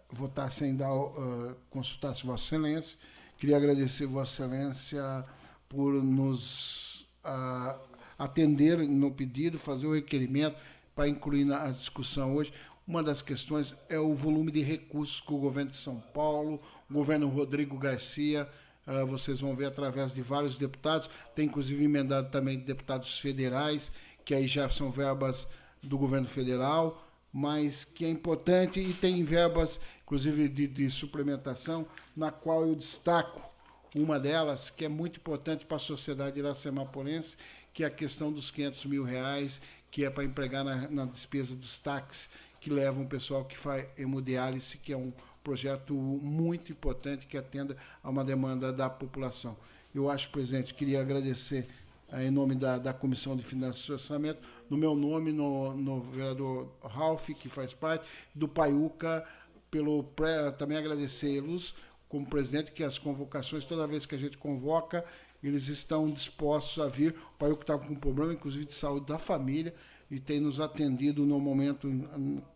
[0.09, 2.97] votassem dar uh, consultasse Vossa Excelência.
[3.37, 5.25] Queria agradecer Vossa Excelência
[5.69, 7.90] por nos uh,
[8.23, 10.55] atender no pedido, fazer o requerimento
[10.95, 12.53] para incluir na discussão hoje.
[12.87, 16.93] Uma das questões é o volume de recursos que o governo de São Paulo, o
[16.93, 18.47] governo Rodrigo Garcia,
[18.87, 23.91] Uh, vocês vão ver através de vários deputados, tem inclusive emendado também deputados federais,
[24.25, 25.47] que aí já são verbas
[25.83, 31.85] do governo federal, mas que é importante e tem verbas, inclusive de, de suplementação,
[32.17, 33.51] na qual eu destaco
[33.93, 37.37] uma delas, que é muito importante para a sociedade iracemapolense,
[37.73, 41.55] que é a questão dos 500 mil reais, que é para empregar na, na despesa
[41.55, 42.29] dos táxis
[42.59, 45.11] que levam o pessoal que faz hemodiálise, que é um
[45.43, 49.57] projeto muito importante que atenda a uma demanda da população.
[49.93, 51.67] Eu acho, presidente, queria agradecer
[52.13, 56.71] em nome da, da Comissão de Finanças e Orçamento, no meu nome, no, no vereador
[56.83, 58.05] Ralph, que faz parte,
[58.35, 59.25] do Paiuca,
[59.69, 61.73] pelo pré, também agradecê-los
[62.09, 65.05] como presidente, que as convocações, toda vez que a gente convoca,
[65.43, 67.15] eles estão dispostos a vir.
[67.35, 69.73] O Paiuca estava com problema, inclusive, de saúde da família,
[70.09, 71.87] e tem nos atendido no momento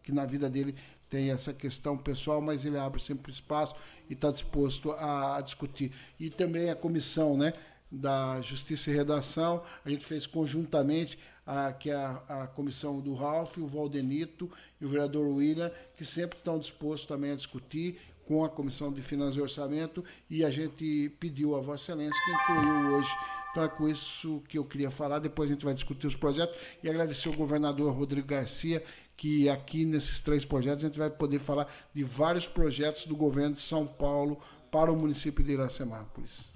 [0.03, 0.75] que na vida dele
[1.09, 3.75] tem essa questão pessoal, mas ele abre sempre espaço
[4.09, 5.91] e está disposto a, a, discutir.
[6.19, 7.53] E também a comissão né,
[7.89, 13.13] da Justiça e Redação, a gente fez conjuntamente, a, que é a, a comissão do
[13.13, 18.43] Ralph, o Valdenito e o vereador William, que sempre estão dispostos também a discutir com
[18.43, 22.95] a Comissão de Finanças e Orçamento, e a gente pediu a Vossa Excelência que incluiu
[22.95, 23.09] hoje
[23.55, 25.19] então é com isso que eu queria falar.
[25.19, 28.83] Depois a gente vai discutir os projetos e agradecer ao governador Rodrigo Garcia,
[29.15, 33.53] que aqui nesses três projetos a gente vai poder falar de vários projetos do governo
[33.53, 34.37] de São Paulo
[34.69, 36.51] para o município de Iracemápolis.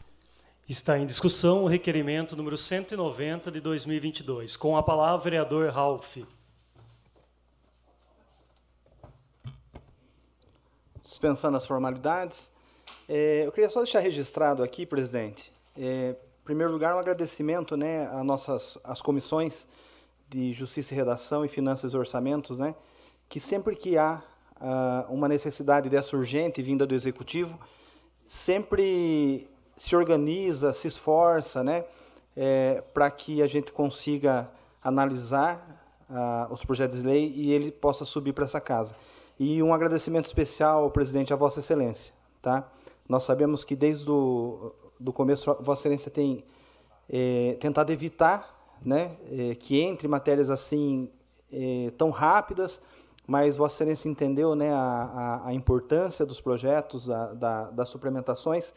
[0.68, 4.58] Está em discussão o requerimento número 190 de 2022.
[4.58, 6.18] Com a palavra, vereador Ralph.
[11.10, 12.52] Dispensando as formalidades,
[13.08, 18.24] é, eu queria só deixar registrado aqui, presidente, é, primeiro lugar, um agradecimento né, às
[18.24, 19.68] nossas às comissões
[20.30, 22.76] de Justiça e Redação e Finanças e Orçamentos, né,
[23.28, 24.22] que sempre que há
[24.62, 27.60] uh, uma necessidade dessa urgente vinda do Executivo,
[28.24, 31.86] sempre se organiza, se esforça né,
[32.38, 34.48] é, para que a gente consiga
[34.80, 38.96] analisar uh, os projetos de lei e ele possa subir para essa casa.
[39.40, 42.14] E um agradecimento especial presidente, a Vossa Excelência.
[42.42, 42.70] Tá?
[43.08, 46.44] Nós sabemos que desde o do começo, Vossa Excelência tem
[47.10, 51.10] é, tentado evitar né, é, que entre matérias assim
[51.52, 52.82] é, tão rápidas,
[53.26, 58.74] mas Vossa Excelência entendeu né, a, a, a importância dos projetos, da, da, das suplementações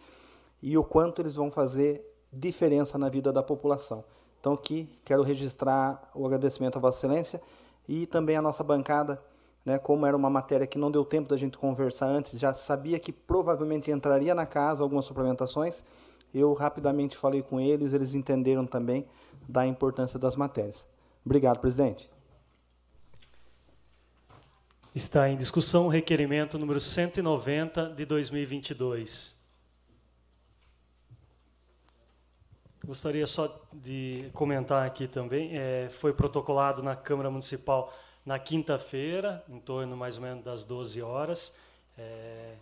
[0.62, 4.04] e o quanto eles vão fazer diferença na vida da população.
[4.40, 7.42] Então, aqui quero registrar o agradecimento a Vossa Excelência
[7.88, 9.20] e também a nossa bancada,
[9.64, 12.98] né, como era uma matéria que não deu tempo da gente conversar antes, já sabia
[12.98, 15.84] que provavelmente entraria na casa algumas suplementações
[16.34, 19.06] eu rapidamente falei com eles, eles entenderam também
[19.48, 20.88] da importância das matérias.
[21.24, 22.10] Obrigado, presidente.
[24.94, 29.42] Está em discussão o requerimento número 190 de 2022.
[32.84, 37.92] Gostaria só de comentar aqui também, é, foi protocolado na Câmara Municipal
[38.24, 41.58] na quinta-feira, em torno mais ou menos das 12 horas.
[41.98, 42.54] É,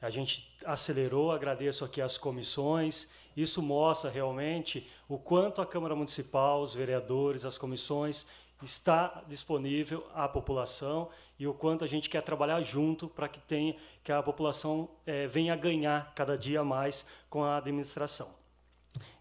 [0.00, 3.12] a gente acelerou, agradeço aqui as comissões.
[3.36, 8.26] Isso mostra realmente o quanto a Câmara Municipal, os vereadores, as comissões
[8.62, 13.76] está disponível à população e o quanto a gente quer trabalhar junto para que tenha
[14.02, 18.34] que a população é, venha ganhar cada dia mais com a administração.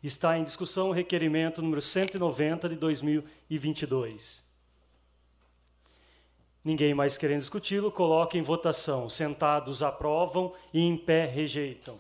[0.01, 4.44] Está em discussão o requerimento número 190 de 2022.
[6.65, 9.07] Ninguém mais querendo discuti-lo, coloque em votação.
[9.07, 11.99] Sentados aprovam e em pé rejeitam.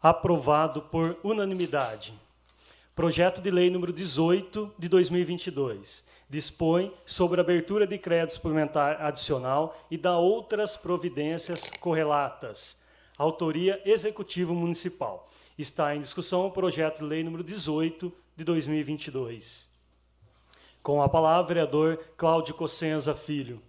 [0.00, 2.14] Aprovado por unanimidade.
[2.94, 9.96] Projeto de Lei número 18 de 2022 dispõe sobre abertura de crédito suplementar adicional e
[9.96, 12.84] da outras providências correlatas.
[13.16, 15.28] Autoria Executivo Municipal.
[15.58, 19.67] Está em discussão o projeto de lei número 18 de 2022.
[20.82, 23.60] Com a palavra, vereador Cláudio Cossenza Filho.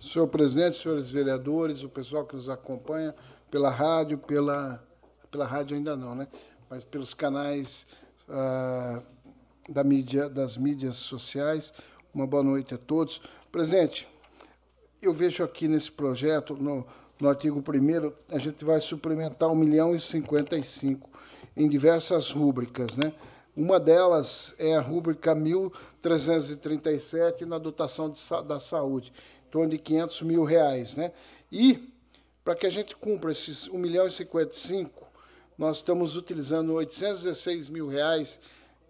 [0.00, 3.14] Senhor presidente, senhores vereadores, o pessoal que nos acompanha
[3.50, 4.82] pela rádio, pela,
[5.30, 6.26] pela rádio ainda não, né?
[6.68, 7.86] Mas pelos canais
[8.28, 9.02] ah,
[9.68, 11.72] da mídia, das mídias sociais.
[12.12, 13.20] Uma boa noite a todos.
[13.52, 14.08] Presidente,
[15.02, 16.86] eu vejo aqui nesse projeto, no,
[17.20, 21.08] no artigo 1 a gente vai suplementar 1 milhão e 55
[21.60, 22.96] em diversas rúbricas.
[22.96, 23.12] Né?
[23.54, 28.10] Uma delas é a rúbrica 1337 na dotação
[28.46, 29.12] da saúde,
[29.46, 30.96] em torno de 500 mil reais.
[30.96, 31.12] Né?
[31.52, 31.92] E,
[32.42, 35.06] para que a gente cumpra esses 1 milhão e 55,
[35.58, 38.40] nós estamos utilizando 816 mil reais,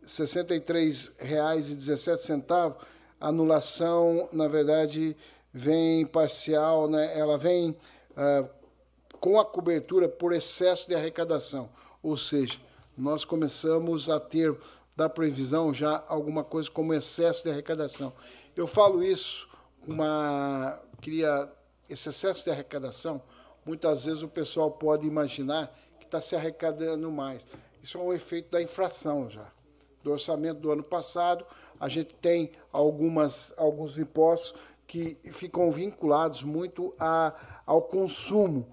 [0.02, 2.76] R$ 63,17.
[3.20, 5.16] A anulação, na verdade,
[5.52, 7.18] vem parcial, né?
[7.18, 7.76] ela vem
[8.16, 8.44] ah,
[9.18, 11.68] com a cobertura por excesso de arrecadação.
[12.02, 12.58] Ou seja,
[12.96, 14.56] nós começamos a ter
[14.96, 18.12] da previsão já alguma coisa como excesso de arrecadação.
[18.54, 19.48] Eu falo isso
[19.86, 21.50] uma queria
[21.88, 23.20] esse excesso de arrecadação,
[23.66, 27.44] muitas vezes o pessoal pode imaginar que está se arrecadando mais.
[27.82, 29.46] Isso é um efeito da inflação já.
[30.02, 31.44] do orçamento do ano passado,
[31.78, 34.54] a gente tem algumas, alguns impostos
[34.86, 37.34] que ficam vinculados muito a,
[37.66, 38.66] ao consumo.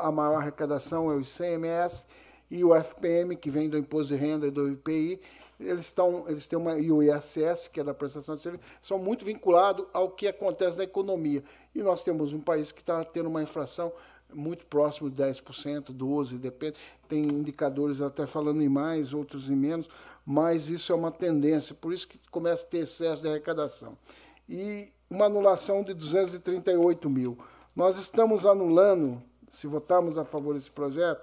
[0.00, 2.06] A maior arrecadação é o ICMS
[2.54, 5.20] e o FPM, que vem do Imposto de Renda e do IPI,
[5.58, 8.96] eles, estão, eles têm uma, e o ISS, que é da prestação de serviço, são
[8.96, 11.42] muito vinculados ao que acontece na economia.
[11.74, 13.92] E nós temos um país que está tendo uma inflação
[14.32, 16.76] muito próximo de 10%, 12%, depende.
[17.08, 19.88] Tem indicadores até falando em mais, outros em menos,
[20.24, 23.98] mas isso é uma tendência, por isso que começa a ter excesso de arrecadação.
[24.48, 27.36] E uma anulação de 238 mil.
[27.74, 31.20] Nós estamos anulando, se votarmos a favor desse projeto,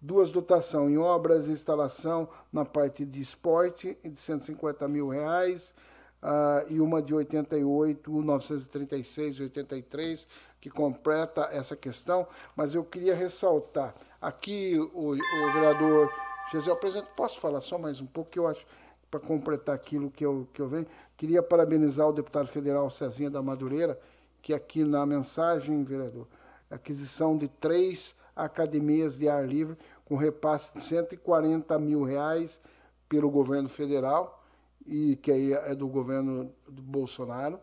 [0.00, 5.74] duas dotações em obras e instalação na parte de esporte de 150 mil reais
[6.22, 10.28] uh, e uma de 88, 936 83
[10.60, 16.10] que completa essa questão, mas eu queria ressaltar aqui o, o vereador
[16.52, 18.66] José Presidente, posso falar só mais um pouco que eu acho
[19.10, 20.86] para completar aquilo que eu, que eu venho.
[21.16, 23.98] Queria parabenizar o deputado federal Cezinha da Madureira,
[24.40, 26.26] que aqui na mensagem, vereador,
[26.70, 32.60] aquisição de três academias de ar livre com repasse de 140 mil reais
[33.08, 34.42] pelo governo federal,
[34.86, 37.60] e que aí é do governo do Bolsonaro,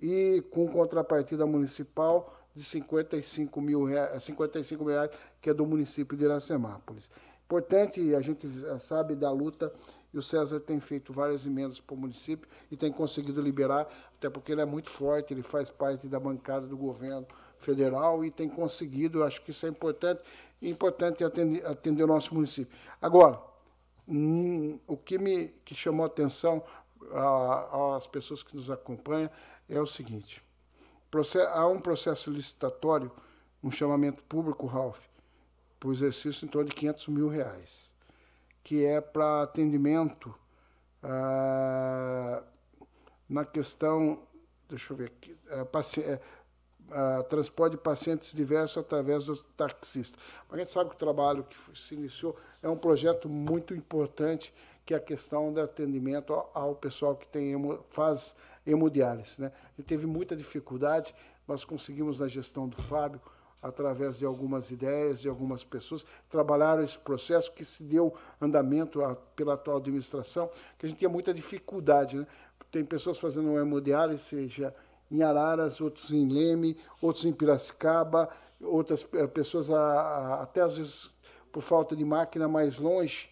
[0.00, 5.10] e com contrapartida municipal de 55 mil reais, 55 mil reais,
[5.40, 7.10] que é do município de Iracemápolis.
[7.44, 8.48] Importante, a gente
[8.78, 9.72] sabe da luta,
[10.12, 14.30] e o César tem feito várias emendas para o município e tem conseguido liberar, até
[14.30, 17.26] porque ele é muito forte, ele faz parte da bancada do governo
[17.66, 20.22] federal e tem conseguido, acho que isso é importante,
[20.62, 22.72] e importante atender, atender o nosso município.
[23.02, 23.40] Agora,
[24.08, 26.62] hum, o que me que chamou a atenção
[27.96, 29.28] às pessoas que nos acompanham
[29.68, 30.40] é o seguinte:
[31.52, 33.10] há um processo licitatório,
[33.62, 35.04] um chamamento público, Ralph,
[35.84, 37.94] o exercício em torno de 500 mil reais,
[38.64, 40.34] que é para atendimento
[41.02, 42.42] ah,
[43.28, 44.20] na questão,
[44.68, 45.64] deixa eu ver aqui, ah,
[46.90, 50.18] uh, transporte de pacientes diversos através do taxista.
[50.50, 54.52] a gente sabe que o trabalho que se iniciou é um projeto muito importante,
[54.84, 59.40] que é a questão do atendimento ao, pessoal que tem hemo, faz hemodiálise.
[59.40, 59.52] Né?
[59.78, 61.14] E teve muita dificuldade,
[61.46, 63.20] nós conseguimos na gestão do Fábio,
[63.62, 69.16] através de algumas ideias de algumas pessoas, trabalharam esse processo que se deu andamento a,
[69.16, 72.18] pela atual administração, que a gente tinha muita dificuldade.
[72.18, 72.26] Né?
[72.70, 74.74] Tem pessoas fazendo hemodiálise, seja
[75.10, 78.28] em Araras, outros em Leme, outros em Piracicaba,
[78.60, 81.10] outras eh, pessoas a, a, até às vezes
[81.52, 83.30] por falta de máquina mais longe.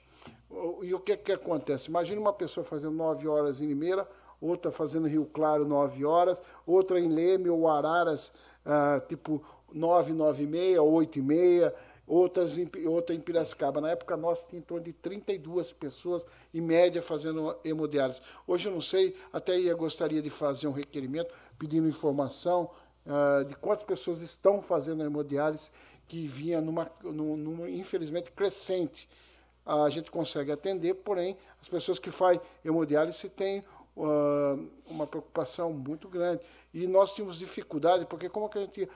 [0.83, 1.89] E o que, que acontece?
[1.89, 4.09] Imagina uma pessoa fazendo nove horas em Limeira,
[4.41, 8.33] outra fazendo Rio Claro nove horas, outra em Leme ou Araras,
[8.65, 11.75] ah, tipo nove, nove e meia, oito e meia,
[12.07, 13.81] outras em, outra em Piracicaba.
[13.81, 18.21] Na época nossa tinha em torno de 32 pessoas, em média, fazendo hemodiálise.
[18.47, 22.71] Hoje eu não sei, até eu gostaria de fazer um requerimento pedindo informação
[23.07, 25.71] uh, de quantas pessoas estão fazendo hemodiálise,
[26.07, 29.09] que vinha numa, numa, numa infelizmente, crescente.
[29.67, 33.65] Uh, a gente consegue atender, porém, as pessoas que fazem hemodiálise têm
[33.97, 36.43] uh, uma preocupação muito grande.
[36.73, 38.89] E nós tínhamos dificuldade, porque como que a gente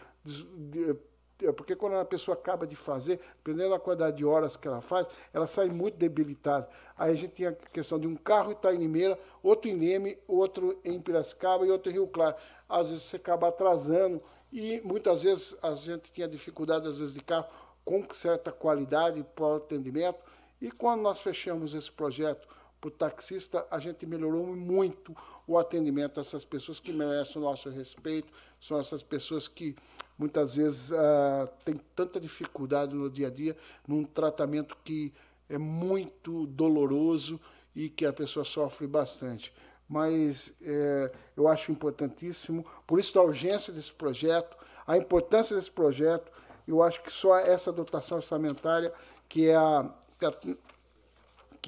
[1.57, 5.07] porque quando a pessoa acaba de fazer, dependendo da quantidade de horas que ela faz,
[5.33, 6.69] ela sai muito debilitada.
[6.97, 10.81] Aí a gente tinha a questão de um carro em Limeira, outro em Leme, outro
[10.85, 12.37] em Piracicaba e outro em Rio Claro.
[12.69, 14.21] Às vezes você acaba atrasando
[14.53, 17.47] e muitas vezes a gente tinha dificuldade, às vezes, de carro
[17.85, 20.19] com certa qualidade para o atendimento.
[20.61, 22.49] E quando nós fechamos esse projeto
[22.81, 25.17] para o taxista, a gente melhorou muito
[25.47, 29.75] o atendimento dessas pessoas que merecem o nosso respeito, são essas pessoas que
[30.17, 33.57] muitas vezes uh, tem tanta dificuldade no dia a dia,
[33.87, 35.13] num tratamento que
[35.49, 37.41] é muito doloroso
[37.75, 39.53] e que a pessoa sofre bastante.
[39.89, 44.55] Mas é, eu acho importantíssimo, por isso a urgência desse projeto,
[44.87, 46.31] a importância desse projeto,
[46.67, 48.93] eu acho que só essa dotação orçamentária,
[49.27, 50.59] que é a, que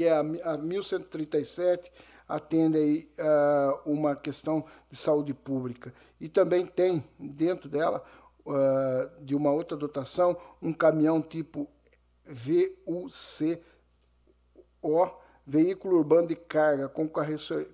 [0.05, 1.90] é a, a 1137,
[2.28, 5.92] atende aí, uh, uma questão de saúde pública.
[6.20, 8.03] E também tem dentro dela
[8.46, 11.68] uh, de uma outra dotação, um caminhão tipo
[12.24, 13.11] VUCO,
[15.46, 17.09] veículo urbano de carga com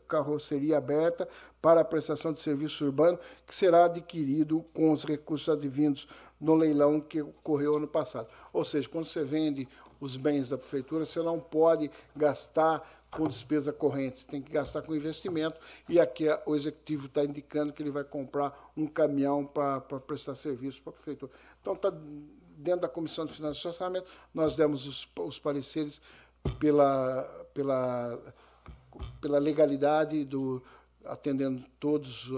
[0.08, 1.28] carroceria aberta
[1.60, 6.08] para a prestação de serviço urbano, que será adquirido com os recursos advindos
[6.40, 8.28] no leilão que ocorreu ano passado.
[8.52, 9.68] Ou seja, quando você vende
[10.00, 14.82] os bens da prefeitura, você não pode gastar com despesa corrente, você tem que gastar
[14.82, 19.80] com investimento, e aqui o executivo está indicando que ele vai comprar um caminhão para
[19.80, 21.32] prestar serviço para a prefeitura.
[21.60, 21.90] Então, está
[22.58, 26.00] dentro da Comissão de Finanças e Orçamento, nós demos os, os pareceres
[26.58, 27.22] pela,
[27.54, 28.18] pela
[29.20, 30.62] pela legalidade do
[31.04, 32.30] atendendo todos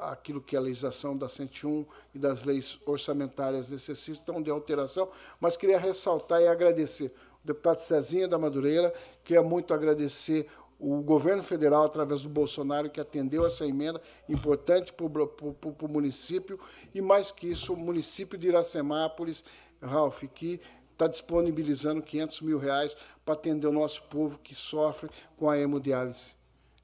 [0.00, 5.78] aquilo que a legislação da 101 e das leis orçamentárias necessitam de alteração, mas queria
[5.78, 8.92] ressaltar e agradecer o deputado Cezinha da Madureira,
[9.24, 15.06] queria muito agradecer o governo federal, através do Bolsonaro, que atendeu essa emenda importante para
[15.06, 16.58] o município,
[16.94, 19.44] e mais que isso, o município de Iracemápolis,
[19.82, 20.60] Ralf, que
[20.92, 26.37] está disponibilizando 500 mil reais para atender o nosso povo que sofre com a hemodiálise.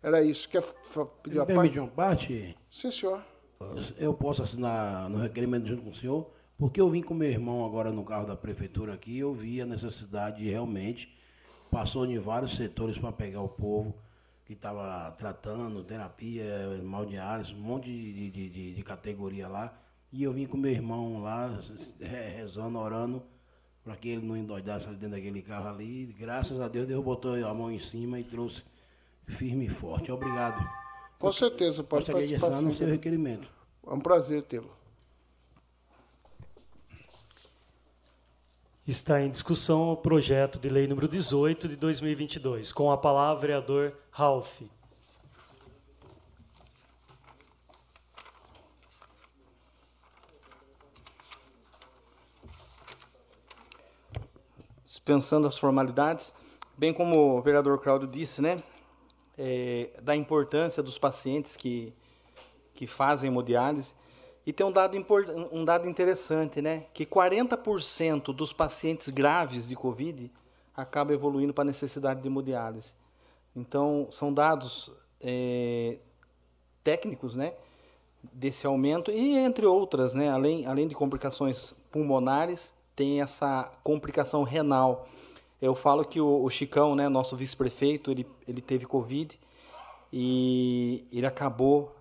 [0.04, 0.46] Era isso.
[0.48, 0.62] Quer
[1.22, 1.78] pedir a parte?
[1.78, 2.56] uma parte?
[2.70, 3.24] Sim, senhor.
[3.96, 7.64] Eu posso assinar no requerimento junto com o senhor, porque eu vim com meu irmão
[7.64, 11.16] agora no carro da prefeitura aqui, eu vi a necessidade de realmente
[11.70, 13.94] passou em vários setores para pegar o povo
[14.44, 16.44] que estava tratando, terapia,
[16.84, 19.76] mal de Ares, um monte de, de, de, de, categoria lá.
[20.12, 21.58] E eu vim com meu irmão lá,
[21.98, 23.22] rezando, orando,
[23.82, 26.14] para que ele não endoidasse ali dentro daquele carro ali.
[26.16, 28.62] Graças a Deus, Deus botou a mão em cima e trouxe
[29.26, 30.12] firme e forte.
[30.12, 30.64] Obrigado.
[31.18, 33.48] Com certeza, pode participar no seu requerimento.
[33.86, 34.70] É um prazer tê-lo.
[38.86, 42.70] Está em discussão o projeto de lei número 18 de 2022.
[42.70, 44.60] Com a palavra, vereador Ralph.
[54.84, 56.34] Dispensando as formalidades,
[56.76, 58.62] bem como o vereador Claudio disse, né,
[59.38, 61.92] é, da importância dos pacientes que,
[62.74, 63.94] que fazem hemodiálise,
[64.46, 64.98] e tem um dado,
[65.50, 66.84] um dado interessante, né?
[66.92, 70.30] Que 40% dos pacientes graves de Covid
[70.76, 72.94] acabam evoluindo para necessidade de hemodiálise.
[73.56, 75.98] Então, são dados é,
[76.82, 77.54] técnicos, né?
[78.22, 80.28] Desse aumento e entre outras, né?
[80.28, 85.08] Além, além de complicações pulmonares, tem essa complicação renal.
[85.64, 87.08] Eu falo que o, o Chicão, né?
[87.08, 89.38] Nosso vice-prefeito, ele, ele teve Covid
[90.12, 91.96] e ele acabou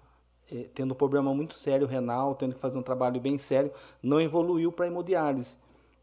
[0.51, 4.19] é, tendo um problema muito sério renal, tendo que fazer um trabalho bem sério, não
[4.19, 5.55] evoluiu para hemodiálise,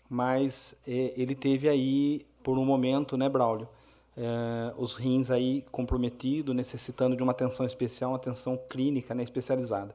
[0.08, 3.68] mas é, ele teve aí, por um momento, né, Braulio,
[4.16, 9.94] é, os rins aí comprometidos, necessitando de uma atenção especial, uma atenção clínica né, especializada.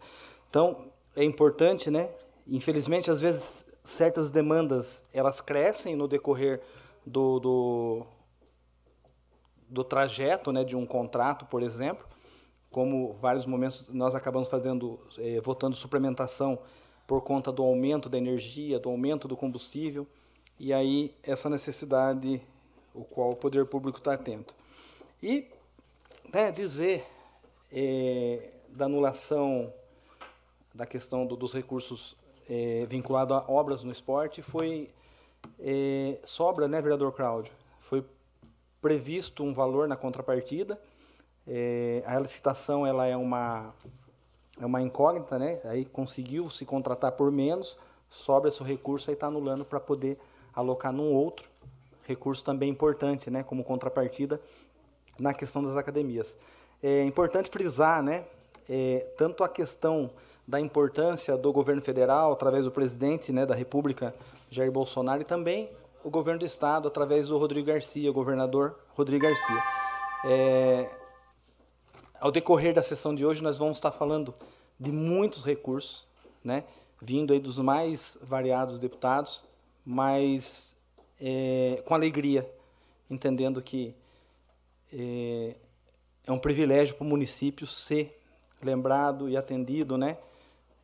[0.52, 0.86] Então,
[1.16, 2.12] é importante, né?
[2.48, 6.62] Infelizmente, às vezes, certas demandas, elas crescem no decorrer
[7.06, 8.06] do, do,
[9.70, 12.08] do trajeto né, de um contrato, por exemplo,
[12.72, 16.60] como vários momentos nós acabamos fazendo, eh, votando suplementação
[17.08, 20.08] por conta do aumento da energia, do aumento do combustível,
[20.60, 22.42] e aí essa necessidade,
[22.94, 24.54] o qual o poder público está atento.
[25.22, 25.48] E
[26.34, 27.06] né, dizer
[27.72, 29.72] eh, da anulação
[30.74, 32.16] da questão do, dos recursos
[32.50, 34.90] eh, vinculados a obras no esporte foi
[36.24, 37.52] sobra, né, vereador Cláudio?
[37.82, 38.04] Foi
[38.82, 40.80] previsto um valor na contrapartida,
[41.48, 43.74] é, a licitação ela é uma,
[44.60, 45.62] é uma incógnita, né?
[45.66, 47.78] Aí conseguiu se contratar por menos,
[48.10, 50.18] sobra esse recurso, aí está anulando para poder
[50.54, 51.48] alocar num outro
[52.08, 53.44] recurso também importante, né?
[53.44, 54.42] Como contrapartida
[55.20, 56.36] na questão das academias.
[56.82, 58.26] É importante frisar, né?
[58.68, 60.10] É, tanto a questão
[60.48, 64.14] da importância do governo federal, através do presidente né, da República,
[64.56, 65.70] Jair Bolsonaro, e também
[66.04, 69.64] o governo do Estado, através do Rodrigo Garcia, governador Rodrigo Garcia.
[70.24, 70.90] É,
[72.20, 74.34] ao decorrer da sessão de hoje, nós vamos estar falando
[74.80, 76.08] de muitos recursos,
[76.44, 76.64] né,
[77.02, 79.44] vindo aí dos mais variados deputados,
[79.86, 80.76] mas
[81.20, 82.50] é, com alegria,
[83.10, 83.94] entendendo que
[84.94, 85.56] é,
[86.26, 88.22] é um privilégio para o município ser
[88.64, 90.18] lembrado e atendido, né,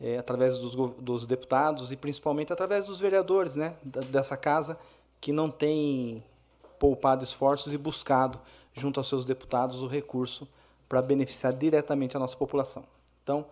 [0.02, 4.80] é, através dos, dos, deputados e principalmente através dos vereadores, né, dessa casa
[5.20, 6.24] que não tem
[6.80, 8.40] poupado esforços e buscado
[8.74, 10.48] junto aos seus deputados o recurso
[10.90, 12.84] para beneficiar diretamente a nossa população.
[13.22, 13.46] Então,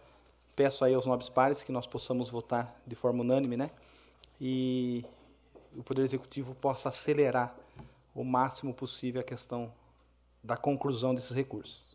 [0.55, 3.69] peço aí aos nobres pares que nós possamos votar de forma unânime, né?
[4.41, 5.05] E
[5.77, 7.55] o Poder Executivo possa acelerar
[8.15, 9.71] o máximo possível a questão
[10.43, 11.88] da conclusão desses recursos.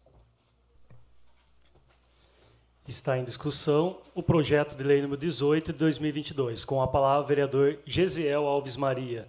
[2.87, 7.27] Está em discussão o projeto de lei número 18 de 2022, com a palavra o
[7.27, 9.27] vereador Gesiel Alves Maria.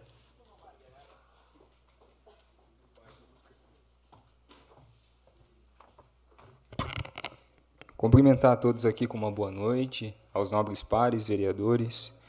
[7.96, 12.20] Cumprimentar a todos aqui com uma boa noite, aos nobres pares, vereadores.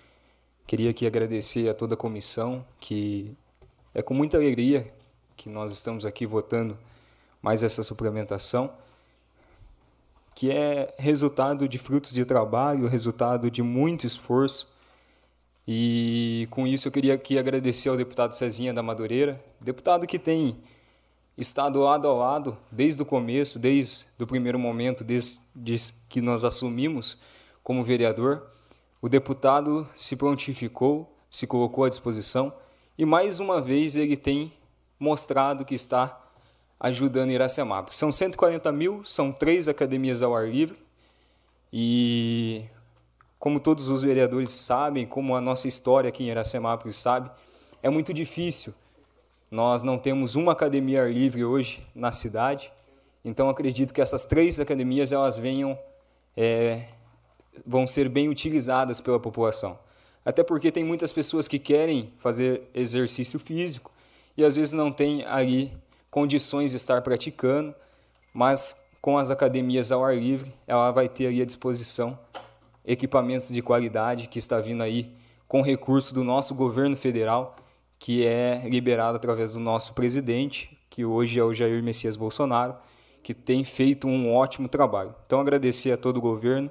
[0.65, 3.37] Queria aqui agradecer a toda a comissão, que
[3.93, 4.95] é com muita alegria
[5.37, 6.79] que nós estamos aqui votando
[7.43, 8.73] mais essa suplementação,
[10.37, 14.71] que é resultado de frutos de trabalho, resultado de muito esforço.
[15.67, 20.59] E com isso eu queria aqui agradecer ao deputado Cezinha da Madureira, deputado que tem
[21.39, 26.45] está do lado a lado desde o começo, desde o primeiro momento, desde que nós
[26.45, 27.23] assumimos
[27.63, 28.47] como vereador.
[29.01, 32.53] O deputado se prontificou, se colocou à disposição
[32.99, 34.53] e mais uma vez ele tem
[35.01, 36.26] mostrado que está
[36.79, 37.91] ajudando Iracemap.
[37.91, 40.77] São 140 mil, são três academias ao ar livre
[41.73, 42.65] e
[43.39, 47.31] como todos os vereadores sabem, como a nossa história aqui em Iracemápolis sabe,
[47.83, 48.75] é muito difícil.
[49.51, 52.73] Nós não temos uma academia ar livre hoje na cidade,
[53.25, 55.79] então acredito que essas três academias elas venham
[56.37, 56.89] é,
[57.65, 59.79] vão ser bem utilizadas pela população.
[60.25, 63.93] Até porque tem muitas pessoas que querem fazer exercício físico
[64.37, 65.73] e às vezes não tem ali
[66.17, 67.75] condições de estar praticando,
[68.33, 72.19] mas com as academias ao ar livre, ela vai ter ali à disposição
[72.87, 75.13] equipamentos de qualidade que está vindo aí
[75.47, 77.55] com recurso do nosso governo federal,
[77.99, 82.77] que é liberado através do nosso presidente, que hoje é o Jair Messias Bolsonaro,
[83.23, 85.15] que tem feito um ótimo trabalho.
[85.27, 86.71] Então agradecer a todo o governo,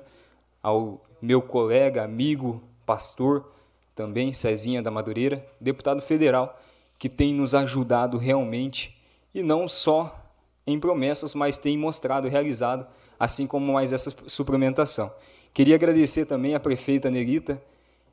[0.63, 3.53] ao meu colega, amigo, pastor,
[3.93, 6.59] também Cezinha da Madureira, deputado federal,
[6.97, 8.94] que tem nos ajudado realmente
[9.35, 10.17] e não só
[10.65, 12.87] em promessas, mas tem mostrado, realizado,
[13.19, 15.11] assim como mais essa suplementação.
[15.53, 17.61] Queria agradecer também à prefeita Nerita.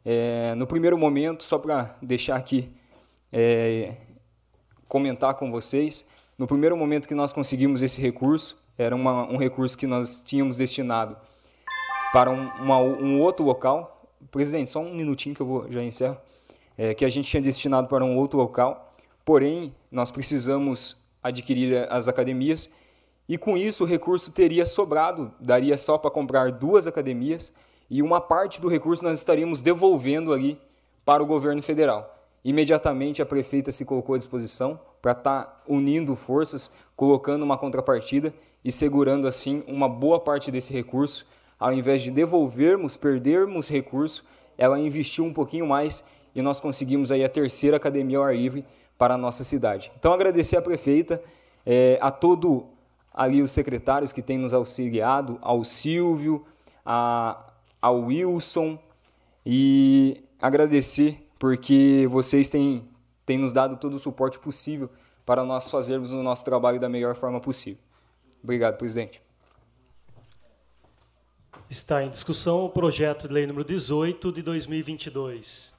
[0.05, 2.69] É, no primeiro momento, só para deixar aqui
[3.33, 3.95] é,
[4.89, 6.05] comentar com vocês,
[6.37, 10.57] no primeiro momento que nós conseguimos esse recurso, era uma, um recurso que nós tínhamos
[10.57, 11.17] destinado
[12.13, 14.11] para um, uma, um outro local.
[14.29, 16.17] Presidente, só um minutinho que eu vou, já encerro.
[16.77, 22.09] É, que a gente tinha destinado para um outro local, porém, nós precisamos adquirir as
[22.09, 22.75] academias
[23.29, 27.55] e com isso o recurso teria sobrado, daria só para comprar duas academias
[27.89, 30.61] e uma parte do recurso nós estaríamos devolvendo ali
[31.05, 32.19] para o governo federal.
[32.45, 38.35] Imediatamente a prefeita se colocou à disposição para estar tá unindo forças, colocando uma contrapartida
[38.65, 41.27] e segurando assim uma boa parte desse recurso.
[41.59, 44.25] Ao invés de devolvermos, perdermos recurso,
[44.59, 48.65] ela investiu um pouquinho mais e nós conseguimos aí a terceira academia ao ar livre
[49.03, 49.91] para a nossa cidade.
[49.99, 51.21] Então agradecer à prefeita,
[51.67, 52.69] é, a todo
[53.13, 56.47] ali os secretários que têm nos auxiliado, ao Silvio,
[56.87, 58.79] a, ao Wilson,
[59.45, 62.89] e agradecer porque vocês têm,
[63.27, 64.89] têm nos dado todo o suporte possível
[65.27, 67.83] para nós fazermos o nosso trabalho da melhor forma possível.
[68.41, 69.21] Obrigado, presidente.
[71.69, 75.72] Está em discussão o projeto de lei número 18 de 2022.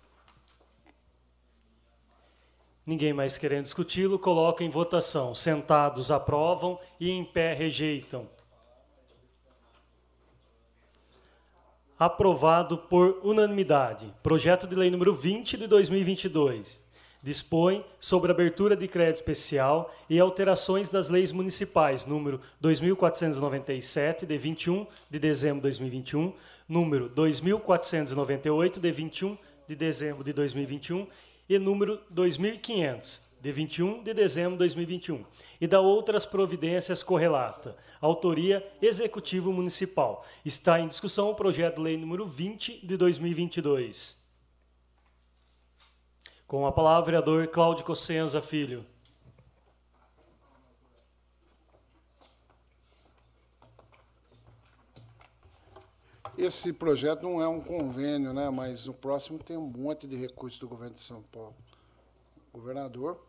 [2.85, 5.33] Ninguém mais querendo discuti-lo, coloca em votação.
[5.33, 8.27] Sentados aprovam e em pé rejeitam.
[11.97, 14.13] Aprovado por unanimidade.
[14.21, 16.83] Projeto de lei número 20 de 2022.
[17.23, 24.85] Dispõe sobre abertura de crédito especial e alterações das leis municipais número 2497 de 21
[25.09, 26.33] de dezembro de 2021,
[26.67, 29.37] número 2498 de 21
[29.69, 31.07] de dezembro de 2021
[31.47, 35.25] e número 2500, de 21 de dezembro de 2021,
[35.59, 37.75] e da outras providências correlata.
[37.99, 40.25] Autoria Executivo Municipal.
[40.43, 44.23] Está em discussão o projeto de lei número 20 de 2022.
[46.45, 48.85] Com a palavra, vereador Cláudio Cossenza Filho.
[56.37, 58.49] Esse projeto não é um convênio, né?
[58.49, 61.55] mas o próximo tem um monte de recursos do governo de São Paulo.
[62.51, 63.23] O governador,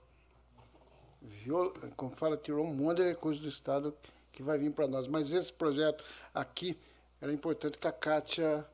[1.20, 3.94] viol, como fala, tirou um monte de recursos do Estado
[4.32, 5.06] que vai vir para nós.
[5.06, 6.02] Mas esse projeto
[6.32, 6.78] aqui,
[7.20, 8.66] era importante que a Kátia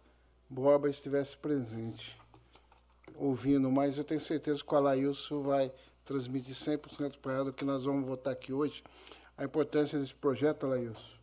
[0.48, 2.16] Borba estivesse presente,
[3.16, 5.72] ouvindo, mas eu tenho certeza que o Alailson vai
[6.04, 8.82] transmitir 100% para ela o que nós vamos votar aqui hoje.
[9.36, 11.19] A importância desse projeto, Alailson,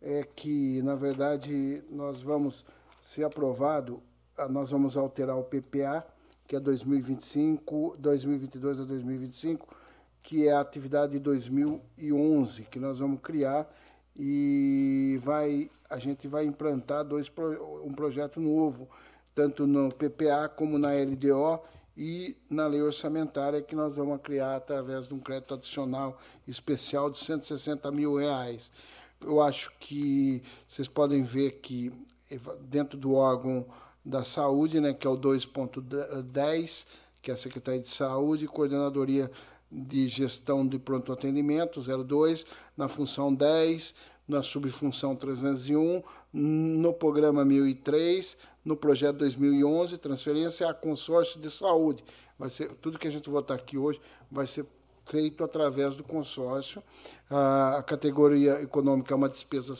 [0.00, 2.64] é que, na verdade, nós vamos,
[3.02, 4.02] se aprovado,
[4.36, 6.06] ah, nós vamos alterar o PPA,
[6.46, 9.68] que é 2025, 2022 a 2025,
[10.22, 13.68] que é a atividade de 2011, que nós vamos criar
[14.16, 17.30] e vai, a gente vai implantar dois,
[17.84, 18.88] um projeto novo,
[19.34, 21.60] tanto no PPA como na LDO
[21.96, 27.18] e na lei orçamentária que nós vamos criar através de um crédito adicional especial de
[27.18, 28.72] 160 mil reais
[29.24, 31.92] eu acho que vocês podem ver que
[32.60, 33.66] dentro do órgão
[34.04, 36.86] da saúde, né, que é o 2.10,
[37.20, 39.30] que é a Secretaria de Saúde, Coordenadoria
[39.70, 42.46] de Gestão de Pronto Atendimento, 02,
[42.76, 43.94] na função 10,
[44.26, 46.02] na subfunção 301,
[46.32, 52.04] no programa 1003, no projeto 2011, transferência a consórcio de saúde.
[52.38, 54.00] Vai ser tudo que a gente votar aqui hoje
[54.30, 54.66] vai ser
[55.08, 56.82] feito através do consórcio.
[57.30, 59.74] A categoria econômica é uma despesa,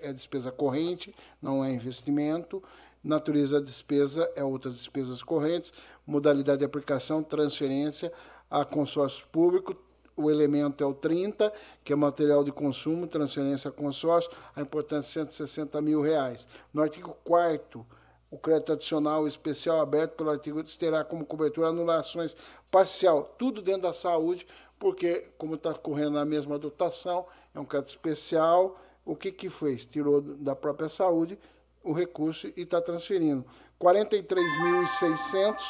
[0.00, 2.62] é despesa corrente, não é investimento.
[3.02, 5.72] Natureza da despesa é outras despesas correntes.
[6.06, 8.12] Modalidade de aplicação, transferência
[8.50, 9.76] a consórcio público.
[10.16, 11.52] O elemento é o 30,
[11.82, 14.30] que é material de consumo, transferência a consórcio.
[14.54, 16.46] A importância é 160 mil reais.
[16.74, 17.86] No artigo 4
[18.30, 22.36] o crédito adicional especial aberto pelo artigo terá como cobertura anulações
[22.70, 24.46] parcial, tudo dentro da saúde,
[24.78, 28.80] porque, como está correndo a mesma dotação, é um crédito especial.
[29.04, 29.84] O que, que fez?
[29.84, 31.38] Tirou da própria saúde
[31.82, 33.44] o recurso e está transferindo.
[33.80, 35.60] 43.600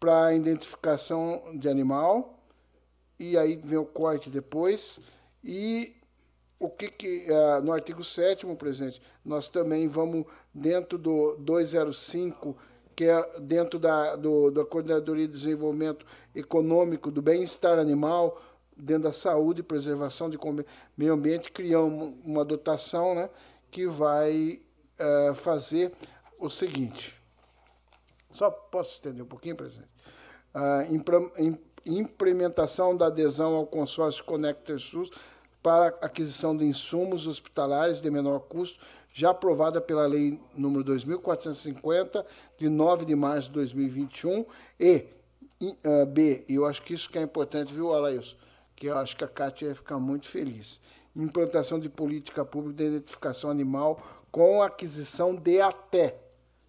[0.00, 2.38] para identificação de animal,
[3.18, 5.00] e aí vem o corte depois,
[5.42, 5.97] e
[6.58, 12.56] o que, que uh, no artigo 7 presidente, nós também vamos dentro do 205,
[12.96, 16.04] que é dentro da, do, da Coordenadoria de Desenvolvimento
[16.34, 18.40] Econômico do Bem-Estar Animal,
[18.76, 20.38] dentro da saúde e preservação de
[20.96, 23.30] meio ambiente, criamos uma dotação né,
[23.70, 24.60] que vai
[24.98, 25.92] uh, fazer
[26.38, 27.14] o seguinte.
[28.30, 29.90] Só posso estender um pouquinho, presidente?
[30.54, 35.10] Uh, implementação da adesão ao consórcio Connector SUS
[35.68, 38.80] para aquisição de insumos hospitalares de menor custo,
[39.12, 42.24] já aprovada pela Lei número 2450,
[42.56, 44.46] de 9 de março de 2021,
[44.80, 45.04] e
[45.60, 48.34] uh, B, eu acho que isso que é importante, viu, Alailson?
[48.74, 50.80] Que eu acho que a Cátia vai ficar muito feliz.
[51.14, 54.00] Implantação de política pública de identificação animal
[54.30, 56.18] com aquisição de até,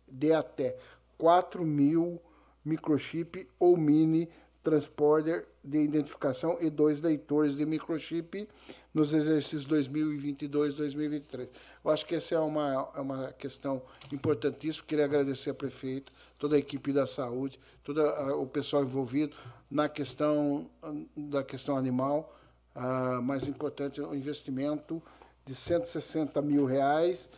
[0.10, 0.76] de até
[1.18, 2.22] 4 mil
[2.66, 4.28] microchip ou mini
[4.62, 8.48] transporter de identificação e dois leitores de microchip
[8.94, 11.50] nos exercícios 2022 2023.
[11.84, 13.82] Eu acho que essa é uma, é uma questão
[14.12, 14.86] importantíssima.
[14.88, 18.02] Queria agradecer a prefeita, toda a equipe da saúde, todo
[18.42, 19.36] o pessoal envolvido
[19.70, 20.70] na questão
[21.16, 22.36] da questão animal.
[22.76, 25.02] Uh, mais importante, o investimento
[25.46, 27.30] de 160 mil reais,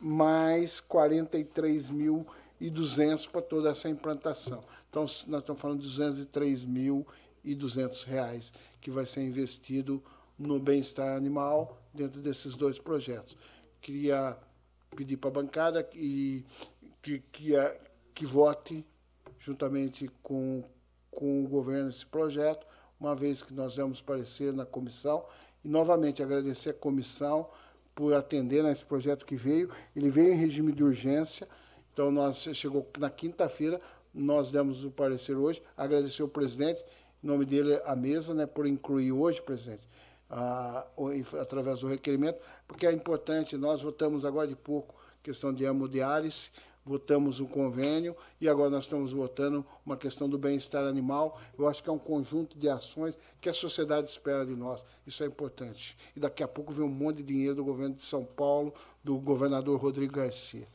[0.00, 2.26] mais 43 mil
[2.60, 4.62] e 200 para toda essa implantação.
[4.90, 7.06] Então, nós estamos falando de 203 mil
[7.44, 10.02] e 200 reais que vai ser investido
[10.42, 13.36] no bem-estar animal dentro desses dois projetos.
[13.80, 14.36] Queria
[14.96, 16.44] pedir para a bancada que,
[17.00, 17.52] que, que,
[18.14, 18.84] que vote
[19.40, 20.62] juntamente com,
[21.10, 22.66] com o governo esse projeto,
[22.98, 25.24] uma vez que nós vamos parecer na comissão.
[25.64, 27.48] E, novamente, agradecer a comissão
[27.94, 29.70] por atender nesse projeto que veio.
[29.94, 31.48] Ele veio em regime de urgência,
[31.92, 33.80] então nós chegou na quinta-feira,
[34.14, 35.62] nós demos o parecer hoje.
[35.76, 36.84] Agradecer ao presidente,
[37.22, 39.88] em nome dele, a mesa, né, por incluir hoje, presidente,
[41.40, 46.50] através do requerimento, porque é importante, nós votamos agora de pouco questão de hemodiálise,
[46.84, 51.40] votamos um convênio e agora nós estamos votando uma questão do bem-estar animal.
[51.56, 54.84] Eu acho que é um conjunto de ações que a sociedade espera de nós.
[55.06, 55.96] Isso é importante.
[56.16, 59.16] E daqui a pouco vem um monte de dinheiro do governo de São Paulo, do
[59.18, 60.66] governador Rodrigo Garcia.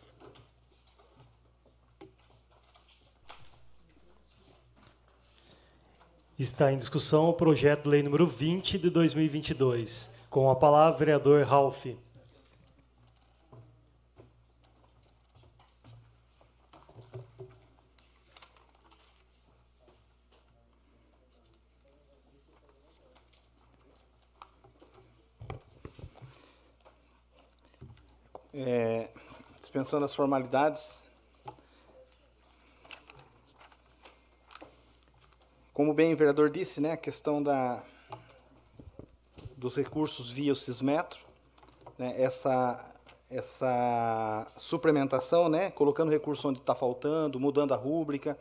[6.39, 10.15] Está em discussão o projeto de lei número 20 de 2022.
[10.29, 11.87] Com a palavra, vereador Ralph.
[28.53, 29.09] É,
[29.59, 31.01] dispensando as formalidades,
[35.77, 37.83] Como bem o vereador disse, né, a questão da,
[39.55, 41.19] dos recursos via o Cismetro,
[41.99, 42.83] né, essa,
[43.29, 48.35] essa suplementação, né, colocando recurso onde está faltando, mudando a rúbrica.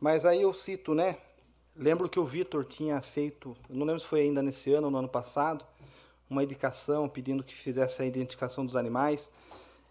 [0.00, 1.18] Mas aí eu cito, né,
[1.76, 4.96] lembro que o Vitor tinha feito, não lembro se foi ainda nesse ano ou no
[4.96, 5.66] ano passado,
[6.30, 9.30] uma indicação pedindo que fizesse a identificação dos animais.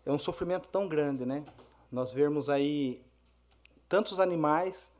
[0.04, 1.46] É um sofrimento tão grande, né?
[1.92, 3.00] Nós vemos aí
[3.88, 4.92] tantos animais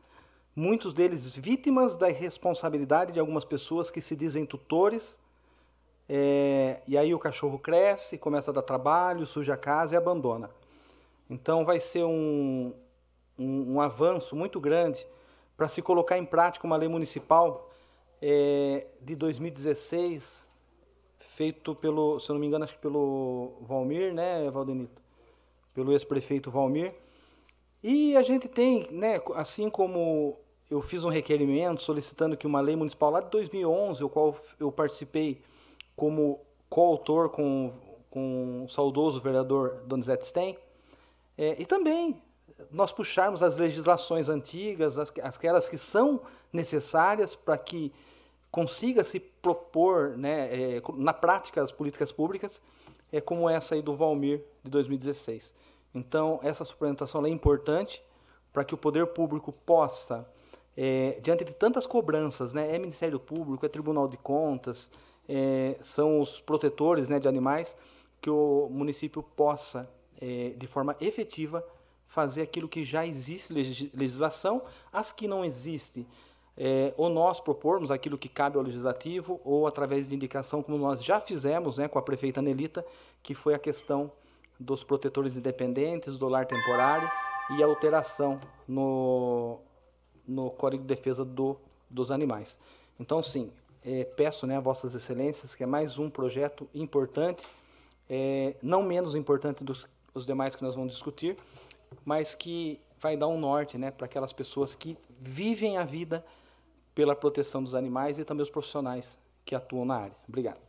[0.56, 5.20] muitos deles vítimas da irresponsabilidade de algumas pessoas que se dizem tutores.
[6.08, 10.50] É, e aí o cachorro cresce, começa a dar trabalho, suja a casa e abandona.
[11.30, 12.74] Então vai ser um,
[13.40, 15.06] um, um avanço muito grande
[15.56, 17.72] para se colocar em prática uma lei municipal
[18.22, 20.48] é, de 2016,
[21.36, 25.02] feito pelo, se eu não me engano, acho que pelo Valmir, né, Valdenito?
[25.74, 26.94] Pelo ex-prefeito Valmir.
[27.84, 30.40] E a gente tem, né, assim como
[30.72, 34.72] eu fiz um requerimento solicitando que uma lei municipal lá de 2011, o qual eu
[34.72, 35.42] participei
[35.96, 37.74] como coautor com,
[38.10, 40.58] com o saudoso vereador Donizete Stein,
[41.38, 42.22] é, e também
[42.72, 46.22] nós puxarmos as legislações antigas, as, aquelas que são
[46.54, 47.92] necessárias para que
[48.50, 52.62] consiga se propor, né, é, na prática, as políticas públicas,
[53.12, 55.54] é como essa aí do Valmir de 2016.
[55.94, 58.04] Então, essa suplementação é importante
[58.52, 60.28] para que o poder público possa,
[60.76, 64.92] é, diante de tantas cobranças, né, é Ministério Público, é Tribunal de Contas,
[65.28, 67.76] é, são os protetores né, de animais,
[68.22, 69.90] que o município possa,
[70.22, 71.66] é, de forma efetiva,
[72.08, 76.08] fazer aquilo que já existe legislação, as que não existe,
[76.56, 81.04] é, ou nós propormos aquilo que cabe ao legislativo, ou através de indicação, como nós
[81.04, 82.86] já fizemos né, com a prefeita Nelita,
[83.24, 84.12] que foi a questão
[84.64, 87.10] dos protetores independentes, do lar temporário
[87.58, 89.60] e alteração no,
[90.28, 91.58] no Código de Defesa do,
[91.90, 92.60] dos Animais.
[93.00, 93.52] Então, sim,
[93.84, 97.46] é, peço né, a Vossas Excelências que é mais um projeto importante,
[98.10, 101.36] é, não menos importante dos os demais que nós vamos discutir,
[102.06, 106.26] mas que vai dar um norte né, para aquelas pessoas que vivem a vida
[106.94, 110.16] pela proteção dos animais e também os profissionais que atuam na área.
[110.28, 110.60] Obrigado.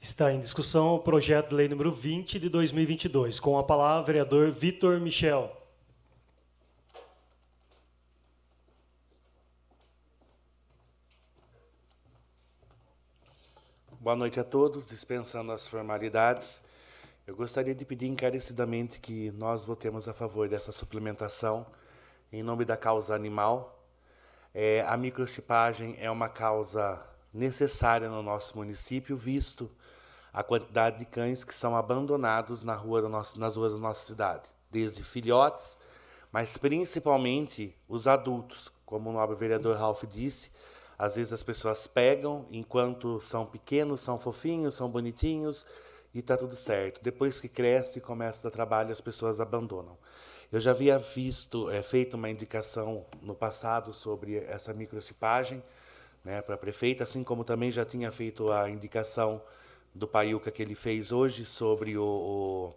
[0.00, 3.38] Está em discussão o projeto de lei número 20 de 2022.
[3.38, 5.54] Com a palavra, vereador Vitor Michel.
[14.00, 14.88] Boa noite a todos.
[14.88, 16.62] Dispensando as formalidades,
[17.26, 21.66] eu gostaria de pedir encarecidamente que nós votemos a favor dessa suplementação
[22.32, 23.84] em nome da causa animal.
[24.54, 29.70] É, a microchipagem é uma causa necessária no nosso município, visto
[30.32, 34.48] a quantidade de cães que são abandonados na rua nosso, nas ruas da nossa cidade,
[34.70, 35.78] desde filhotes,
[36.30, 40.52] mas principalmente os adultos, como o nobre vereador Ralph disse,
[40.98, 45.64] às vezes as pessoas pegam enquanto são pequenos, são fofinhos, são bonitinhos
[46.12, 47.02] e está tudo certo.
[47.02, 49.96] Depois que cresce e começa a dar trabalho, as pessoas abandonam.
[50.52, 55.62] Eu já havia visto, é, feito uma indicação no passado sobre essa microcipagem
[56.24, 59.40] né, para a prefeita, assim como também já tinha feito a indicação
[59.94, 62.74] do Paiuca que ele fez hoje sobre o, o,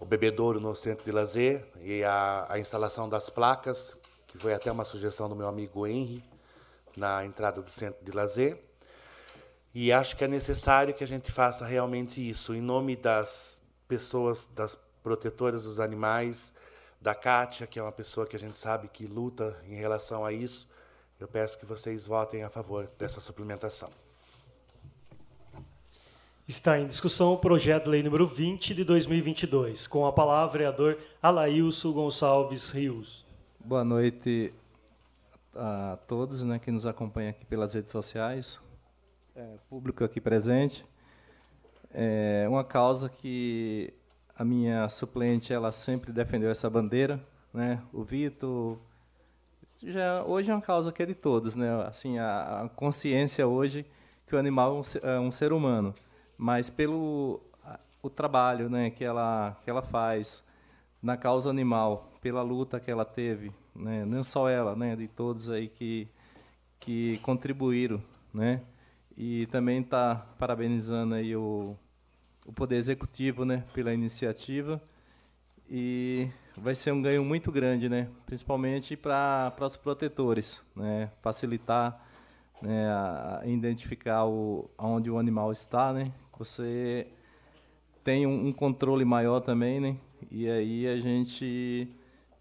[0.00, 4.70] o bebedouro no centro de lazer e a, a instalação das placas, que foi até
[4.70, 6.22] uma sugestão do meu amigo Henry,
[6.96, 8.62] na entrada do centro de lazer.
[9.74, 14.46] E acho que é necessário que a gente faça realmente isso, em nome das pessoas,
[14.46, 16.56] das protetoras dos animais,
[17.00, 20.32] da Kátia, que é uma pessoa que a gente sabe que luta em relação a
[20.32, 20.70] isso.
[21.20, 23.90] Eu peço que vocês votem a favor dessa suplementação.
[26.48, 29.88] Está em discussão o projeto de lei número 20 de 2022.
[29.88, 33.26] Com a palavra, vereador Alailson Gonçalves Rios.
[33.58, 34.54] Boa noite
[35.52, 38.60] a todos né, que nos acompanham aqui pelas redes sociais,
[39.34, 40.86] é, público aqui presente.
[41.92, 43.92] É uma causa que
[44.36, 47.20] a minha suplente ela sempre defendeu essa bandeira,
[47.52, 47.82] né?
[47.92, 48.78] O Vitor
[49.82, 51.84] já hoje é uma causa que é de todos, né?
[51.88, 53.84] Assim a, a consciência hoje
[54.28, 55.92] que o animal é um ser, é um ser humano,
[56.38, 57.40] mas pelo
[58.02, 60.48] o trabalho, né, que ela que ela faz
[61.02, 64.04] na causa animal, pela luta que ela teve, né?
[64.04, 64.96] Não só ela, né?
[64.96, 66.08] De todos aí que
[66.80, 68.62] que contribuíram, né?
[69.16, 71.76] E também está parabenizando aí o
[72.46, 74.80] o Poder Executivo né, pela iniciativa
[75.68, 82.00] e vai ser um ganho muito grande, né, principalmente para os protetores, né, facilitar
[82.62, 87.06] né, a, identificar o, onde o animal está, né, você
[88.04, 89.96] tem um, um, controle maior também, né,
[90.30, 91.88] e aí a gente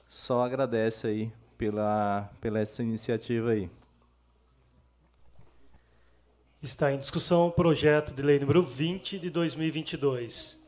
[0.09, 3.69] só agradece aí pela, pela essa iniciativa aí.
[6.61, 10.65] Está em discussão o projeto de lei número 20 de 2022.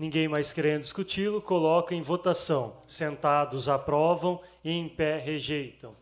[0.00, 2.80] Ninguém mais querendo discuti-lo, coloca em votação.
[2.86, 5.94] Sentados aprovam e em pé rejeitam.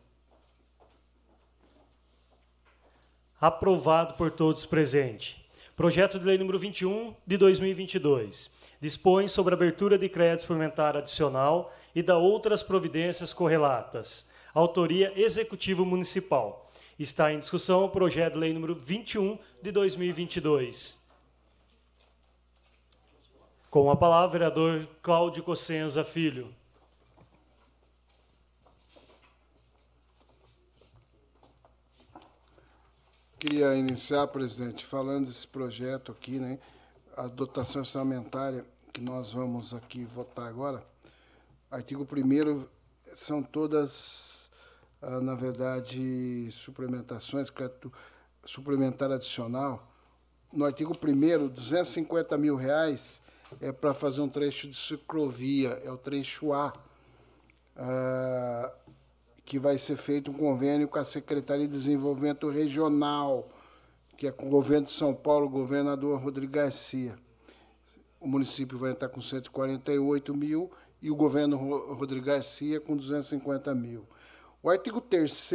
[3.40, 5.36] Aprovado por todos presentes.
[5.76, 8.50] Projeto de lei número 21 de 2022.
[8.80, 14.30] Dispõe sobre abertura de crédito suplementar adicional e da outras providências correlatas.
[14.54, 16.68] Autoria Executivo Municipal
[16.98, 21.08] Está em discussão o projeto de lei número 21 de 2022.
[23.70, 26.52] Com a palavra, o vereador Cláudio Cossenza Filho.
[33.38, 36.58] Queria iniciar, presidente, falando desse projeto aqui, né?
[37.16, 40.82] A dotação orçamentária que nós vamos aqui votar agora.
[41.70, 42.64] Artigo 1
[43.14, 44.50] são todas
[45.00, 47.92] ah, na verdade, suplementações, crédito
[48.44, 49.88] suplementar adicional.
[50.52, 53.22] No artigo 1 250 mil reais
[53.60, 56.72] é para fazer um trecho de ciclovia, é o trecho A,
[57.76, 58.87] uh,
[59.48, 63.48] que vai ser feito um convênio com a Secretaria de Desenvolvimento Regional,
[64.14, 67.18] que é com o governo de São Paulo, governador Rodrigo Garcia.
[68.20, 70.70] O município vai entrar com 148 mil
[71.00, 71.56] e o governo
[71.94, 74.06] Rodrigo Garcia com 250 mil.
[74.62, 75.52] O artigo 3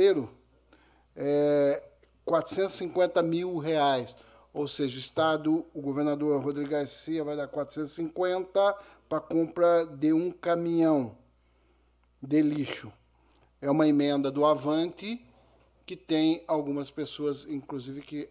[1.16, 1.84] é
[2.26, 4.16] 450 mil reais,
[4.52, 8.76] ou seja, o Estado, o governador Rodrigo Garcia vai dar 450
[9.08, 11.16] para compra de um caminhão
[12.20, 12.92] de lixo.
[13.64, 15.26] É uma emenda do Avante
[15.86, 18.28] que tem algumas pessoas, inclusive, que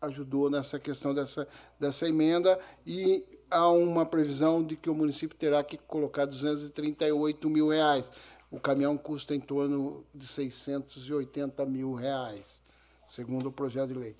[0.00, 1.46] ajudou nessa questão dessa,
[1.78, 7.68] dessa emenda e há uma previsão de que o município terá que colocar 238 mil
[7.68, 8.10] reais.
[8.50, 12.60] O caminhão custa em torno de 680 mil reais,
[13.06, 14.16] segundo o projeto de lei.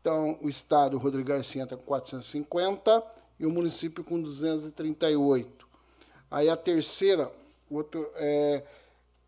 [0.00, 3.04] Então, o Estado, Rodrigo Garcia, entra com 450
[3.38, 5.64] e o município com 238.
[6.28, 7.30] Aí a terceira,
[7.70, 8.64] outro, é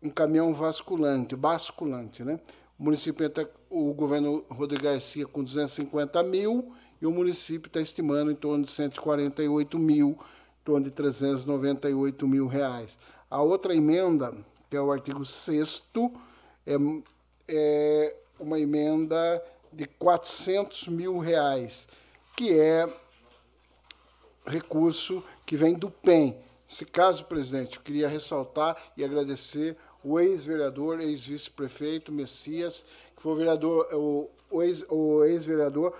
[0.01, 2.39] um caminhão vasculante, basculante, né?
[2.77, 8.31] O município entra, o governo Rodrigo Garcia com 250 mil e o município está estimando
[8.31, 12.97] em torno de 148 mil, em torno de 398 mil reais.
[13.29, 14.33] A outra emenda,
[14.69, 15.83] que é o artigo 6
[16.67, 16.75] é,
[17.47, 21.87] é uma emenda de 400 mil reais,
[22.35, 22.87] que é
[24.45, 26.37] recurso que vem do PEN.
[26.67, 32.83] Nesse caso, presidente, eu queria ressaltar e agradecer o ex-vereador, ex-vice-prefeito Messias,
[33.15, 35.93] que foi o vereador, o, ex-vereador,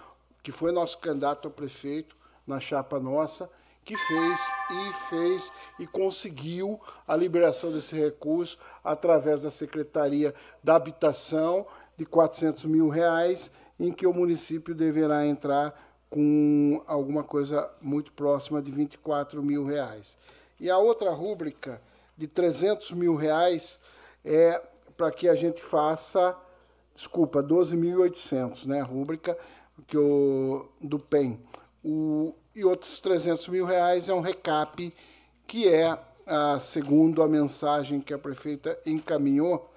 [0.44, 3.50] que foi nosso candidato a prefeito na chapa nossa,
[3.84, 4.40] que fez
[4.72, 12.66] e fez e conseguiu a liberação desse recurso através da Secretaria da Habitação de 400
[12.66, 15.74] mil reais, em que o município deverá entrar
[16.10, 20.18] com alguma coisa muito próxima de 24 mil reais.
[20.60, 21.82] E a outra rúbrica
[22.18, 23.80] de 300 mil reais
[24.24, 24.62] é
[24.96, 26.36] para que a gente faça,
[26.94, 29.38] desculpa, 12.800, né, rúbrica
[29.88, 31.40] que o, do PEN.
[31.84, 34.94] O, e outros 300 mil reais é um recap,
[35.46, 39.70] que é, a, segundo a mensagem que a prefeita encaminhou,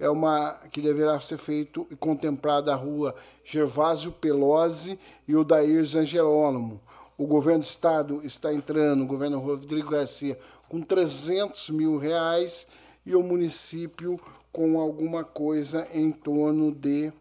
[0.00, 3.14] é uma que deverá ser feito e contemplada a rua
[3.44, 6.80] Gervásio Pelosi e o Dair Zangerônimo.
[7.16, 10.38] O governo do estado está entrando, o governo Rodrigo Garcia,
[10.68, 12.66] com 300 mil reais
[13.04, 14.20] e o município
[14.52, 17.12] com alguma coisa em torno de.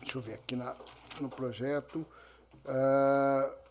[0.00, 0.76] Deixa eu ver aqui na,
[1.20, 2.06] no projeto.
[2.64, 3.64] Uh,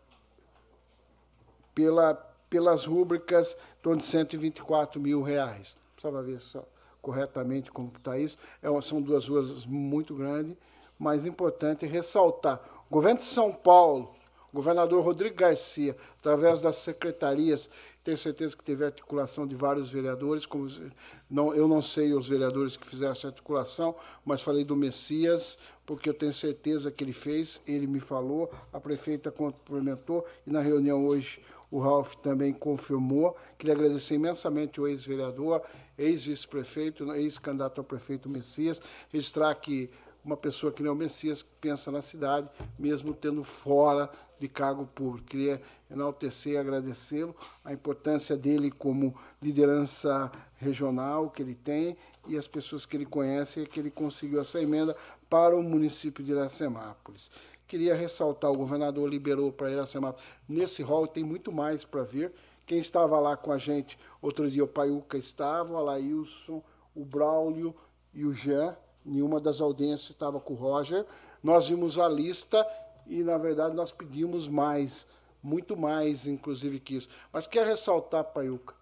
[1.74, 2.14] pela,
[2.50, 5.76] pelas rúbricas, em torno de 124 mil reais.
[5.96, 6.64] Precisava ver só
[7.02, 8.38] corretamente como está isso.
[8.62, 10.56] É são duas ruas muito grandes,
[10.98, 12.62] mas importante ressaltar.
[12.90, 14.14] O governo de São Paulo,
[14.54, 17.70] governador Rodrigo Garcia, através das secretarias,
[18.04, 20.70] tenho certeza que teve articulação de vários vereadores, como
[21.30, 26.10] não, eu não sei os vereadores que fizeram essa articulação, mas falei do Messias, porque
[26.10, 31.06] eu tenho certeza que ele fez, ele me falou, a prefeita complementou, e na reunião
[31.08, 31.42] hoje
[31.72, 33.36] o Ralph também confirmou.
[33.58, 35.64] Queria agradecer imensamente o ex-vereador,
[35.98, 38.80] ex-vice-prefeito, ex-candidato a prefeito Messias,
[39.10, 39.90] registrar que
[40.24, 42.50] uma pessoa que nem o Messias pensa na cidade,
[42.80, 44.10] mesmo tendo fora
[44.40, 45.28] de cargo público.
[45.28, 51.98] Queria enaltecer e agradecê-lo, a importância dele como liderança regional que ele tem
[52.28, 54.96] e as pessoas que ele conhece e que ele conseguiu essa emenda
[55.30, 57.30] para o município de Iracemápolis.
[57.68, 60.26] Queria ressaltar, o governador liberou para Iracemápolis.
[60.48, 62.34] Nesse hall tem muito mais para ver.
[62.66, 66.64] Quem estava lá com a gente, outro dia o Paiuca estava, o Alailson,
[66.96, 67.76] o Braulio
[68.14, 68.78] e o Jean.
[69.06, 71.06] Nenhuma das audiências estava com o Roger.
[71.42, 72.66] Nós vimos a lista
[73.06, 75.06] e, na verdade, nós pedimos mais,
[75.42, 77.10] muito mais, inclusive, que isso.
[77.32, 78.74] Mas quer ressaltar, Paiuca,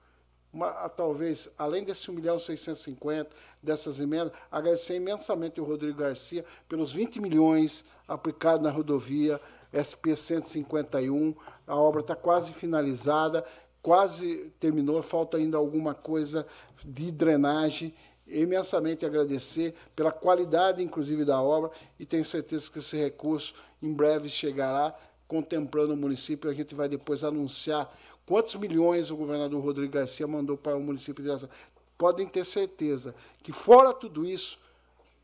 [0.53, 3.29] uma, talvez, além desse 1 milhão 650,
[3.63, 9.39] dessas emendas, agradecer imensamente o Rodrigo Garcia pelos 20 milhões aplicados na rodovia
[9.71, 11.33] SP 151.
[11.65, 13.45] A obra está quase finalizada,
[13.81, 16.45] quase terminou, falta ainda alguma coisa
[16.83, 17.93] de drenagem.
[18.27, 24.29] Imensamente agradecer pela qualidade, inclusive, da obra e tenho certeza que esse recurso em breve
[24.29, 24.95] chegará,
[25.27, 26.49] contemplando o município.
[26.49, 27.91] A gente vai depois anunciar
[28.25, 31.59] Quantos milhões o governador Rodrigo Garcia mandou para o município de Araçatuba?
[31.97, 33.13] Podem ter certeza
[33.43, 34.59] que, fora tudo isso,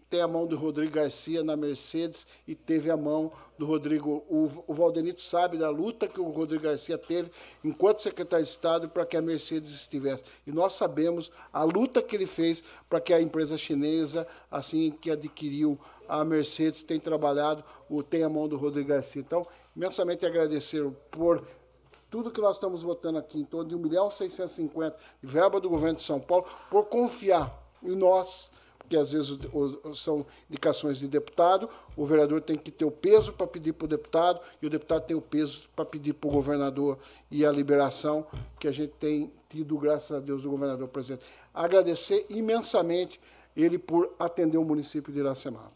[0.10, 4.24] tem a mão do Rodrigo Garcia na Mercedes e teve a mão do Rodrigo.
[4.30, 7.30] O, o Valdenito sabe da luta que o Rodrigo Garcia teve
[7.64, 10.24] enquanto secretário de Estado para que a Mercedes estivesse.
[10.45, 15.12] E nós sabemos a luta que ele fez para que a empresa chinesa, assim que
[15.12, 15.78] adquiriu
[16.08, 17.64] a Mercedes, tem trabalhado,
[18.10, 19.22] tem a mão do Rodrigo Garcia.
[19.22, 19.45] Então,
[19.76, 21.45] imensamente agradecer por
[22.10, 25.70] tudo que nós estamos votando aqui, em torno de 1 milhão 650 de verba do
[25.70, 28.49] governo de São Paulo, por confiar em nós,
[28.88, 29.38] porque às vezes
[29.96, 33.88] são indicações de deputado, o vereador tem que ter o peso para pedir para o
[33.88, 36.98] deputado, e o deputado tem o peso para pedir para o governador
[37.30, 38.26] e a liberação
[38.58, 41.22] que a gente tem tido, graças a Deus, do governador presidente.
[41.54, 43.20] Agradecer imensamente
[43.56, 45.70] ele por atender o município de Iracema.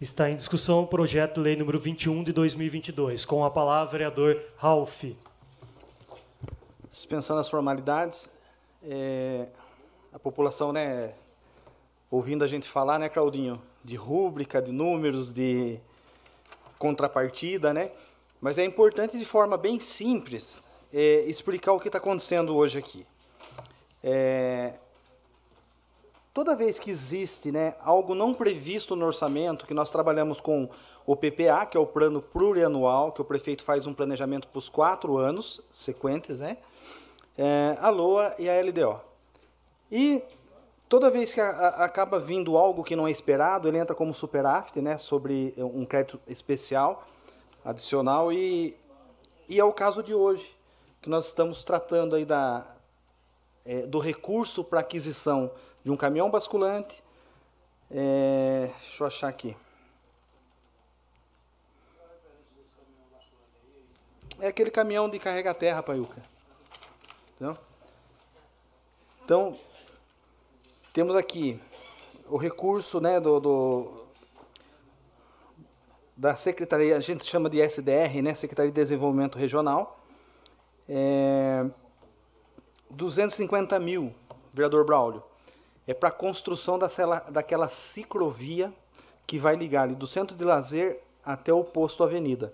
[0.00, 3.24] Está em discussão o projeto de lei número 21 de 2022.
[3.24, 5.06] Com a palavra, vereador Ralph.
[6.88, 8.30] Dispensando as formalidades,
[8.80, 9.48] é,
[10.12, 11.14] a população, né,
[12.08, 15.80] ouvindo a gente falar, né, Claudinho, de rúbrica, de números, de
[16.78, 17.90] contrapartida, né?
[18.40, 23.04] Mas é importante, de forma bem simples, é, explicar o que está acontecendo hoje aqui.
[24.00, 24.74] É,
[26.38, 30.70] toda vez que existe né, algo não previsto no orçamento, que nós trabalhamos com
[31.04, 34.68] o PPA, que é o plano plurianual, que o prefeito faz um planejamento para os
[34.68, 36.58] quatro anos sequentes, né?
[37.36, 39.00] É, a LOA e a LDO.
[39.90, 40.22] E
[40.88, 44.14] toda vez que a, a, acaba vindo algo que não é esperado, ele entra como
[44.14, 47.04] superávit, né, sobre um crédito especial,
[47.64, 48.76] adicional, e,
[49.48, 50.56] e é o caso de hoje,
[51.02, 52.64] que nós estamos tratando aí da,
[53.66, 55.50] é, do recurso para aquisição
[55.84, 57.02] de um caminhão basculante.
[57.90, 59.56] É, deixa eu achar aqui.
[64.40, 66.22] É aquele caminhão de carrega terra, Paiuca.
[67.36, 67.58] Então,
[69.24, 69.58] então,
[70.92, 71.60] temos aqui
[72.28, 74.04] o recurso né, do, do,
[76.16, 80.00] da Secretaria, a gente chama de SDR, né, Secretaria de Desenvolvimento Regional.
[80.88, 81.66] É,
[82.90, 84.14] 250 mil,
[84.52, 85.27] vereador Braulio
[85.88, 88.70] é para a construção daquela, daquela ciclovia
[89.26, 92.52] que vai ligar ali do centro de lazer até o posto Avenida.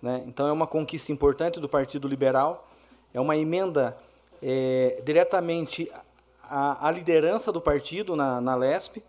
[0.00, 0.22] Né?
[0.28, 2.68] Então é uma conquista importante do Partido Liberal,
[3.12, 3.98] é uma emenda
[4.40, 5.90] é, diretamente
[6.44, 9.02] à, à, liderança do partido na, na LESP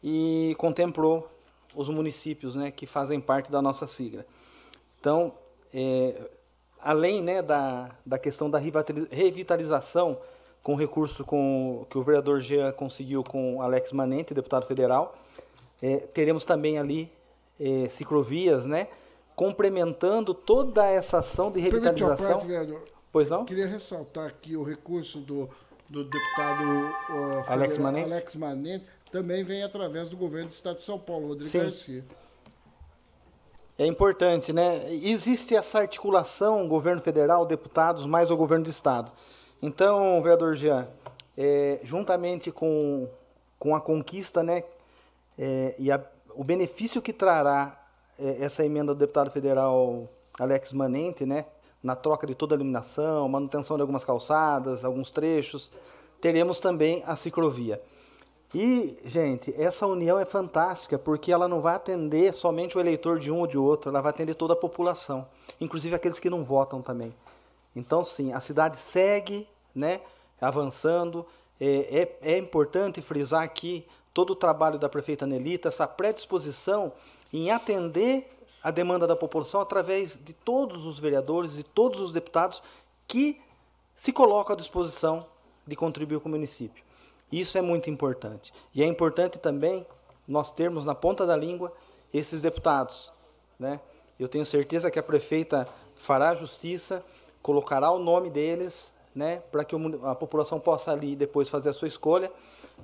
[0.00, 1.28] e contemplou
[1.74, 4.24] os municípios né, que fazem parte da nossa sigla.
[5.00, 5.34] Então,
[5.74, 6.14] é,
[6.80, 8.60] além né, da, da questão da
[9.10, 10.18] revitalização
[10.66, 15.16] com o recurso com, que o vereador Jean conseguiu com Alex Manente, deputado federal.
[15.80, 17.08] É, teremos também ali
[17.60, 18.88] é, ciclovias, né?
[19.36, 22.38] complementando toda essa ação de revitalização.
[22.38, 22.82] Parte, vereador.
[23.12, 23.44] Pois não?
[23.44, 25.48] Queria ressaltar aqui o recurso do,
[25.88, 28.12] do deputado uh, Alex, Manente.
[28.12, 31.60] Alex Manente também vem através do governo do Estado de São Paulo, Rodrigo Sim.
[31.60, 32.04] Garcia.
[33.78, 34.92] É importante, né?
[34.92, 39.12] Existe essa articulação, governo federal, deputados, mais o governo do Estado.
[39.62, 40.86] Então, vereador Jean,
[41.36, 43.08] é, juntamente com,
[43.58, 44.64] com a conquista né,
[45.38, 46.00] é, e a,
[46.34, 47.78] o benefício que trará
[48.18, 51.46] é, essa emenda do deputado federal Alex Manente, né,
[51.82, 55.72] na troca de toda a iluminação, manutenção de algumas calçadas, alguns trechos,
[56.20, 57.80] teremos também a ciclovia.
[58.54, 63.30] E, gente, essa união é fantástica porque ela não vai atender somente o eleitor de
[63.30, 65.26] um ou de outro, ela vai atender toda a população,
[65.60, 67.14] inclusive aqueles que não votam também.
[67.76, 70.00] Então, sim, a cidade segue né,
[70.40, 71.26] avançando.
[71.60, 76.92] É, é, é importante frisar aqui todo o trabalho da prefeita Nelita, essa predisposição
[77.32, 82.62] em atender a demanda da população através de todos os vereadores e todos os deputados
[83.06, 83.40] que
[83.94, 85.26] se colocam à disposição
[85.66, 86.82] de contribuir com o município.
[87.30, 88.52] Isso é muito importante.
[88.74, 89.86] E é importante também
[90.26, 91.72] nós termos na ponta da língua
[92.12, 93.12] esses deputados.
[93.58, 93.80] Né?
[94.18, 97.04] Eu tenho certeza que a prefeita fará justiça
[97.46, 101.86] colocará o nome deles, né, para que a população possa ali depois fazer a sua
[101.86, 102.28] escolha,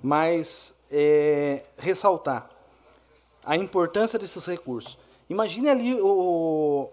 [0.00, 2.48] mas é, ressaltar
[3.44, 4.96] a importância desses recursos.
[5.28, 6.88] Imagine ali o,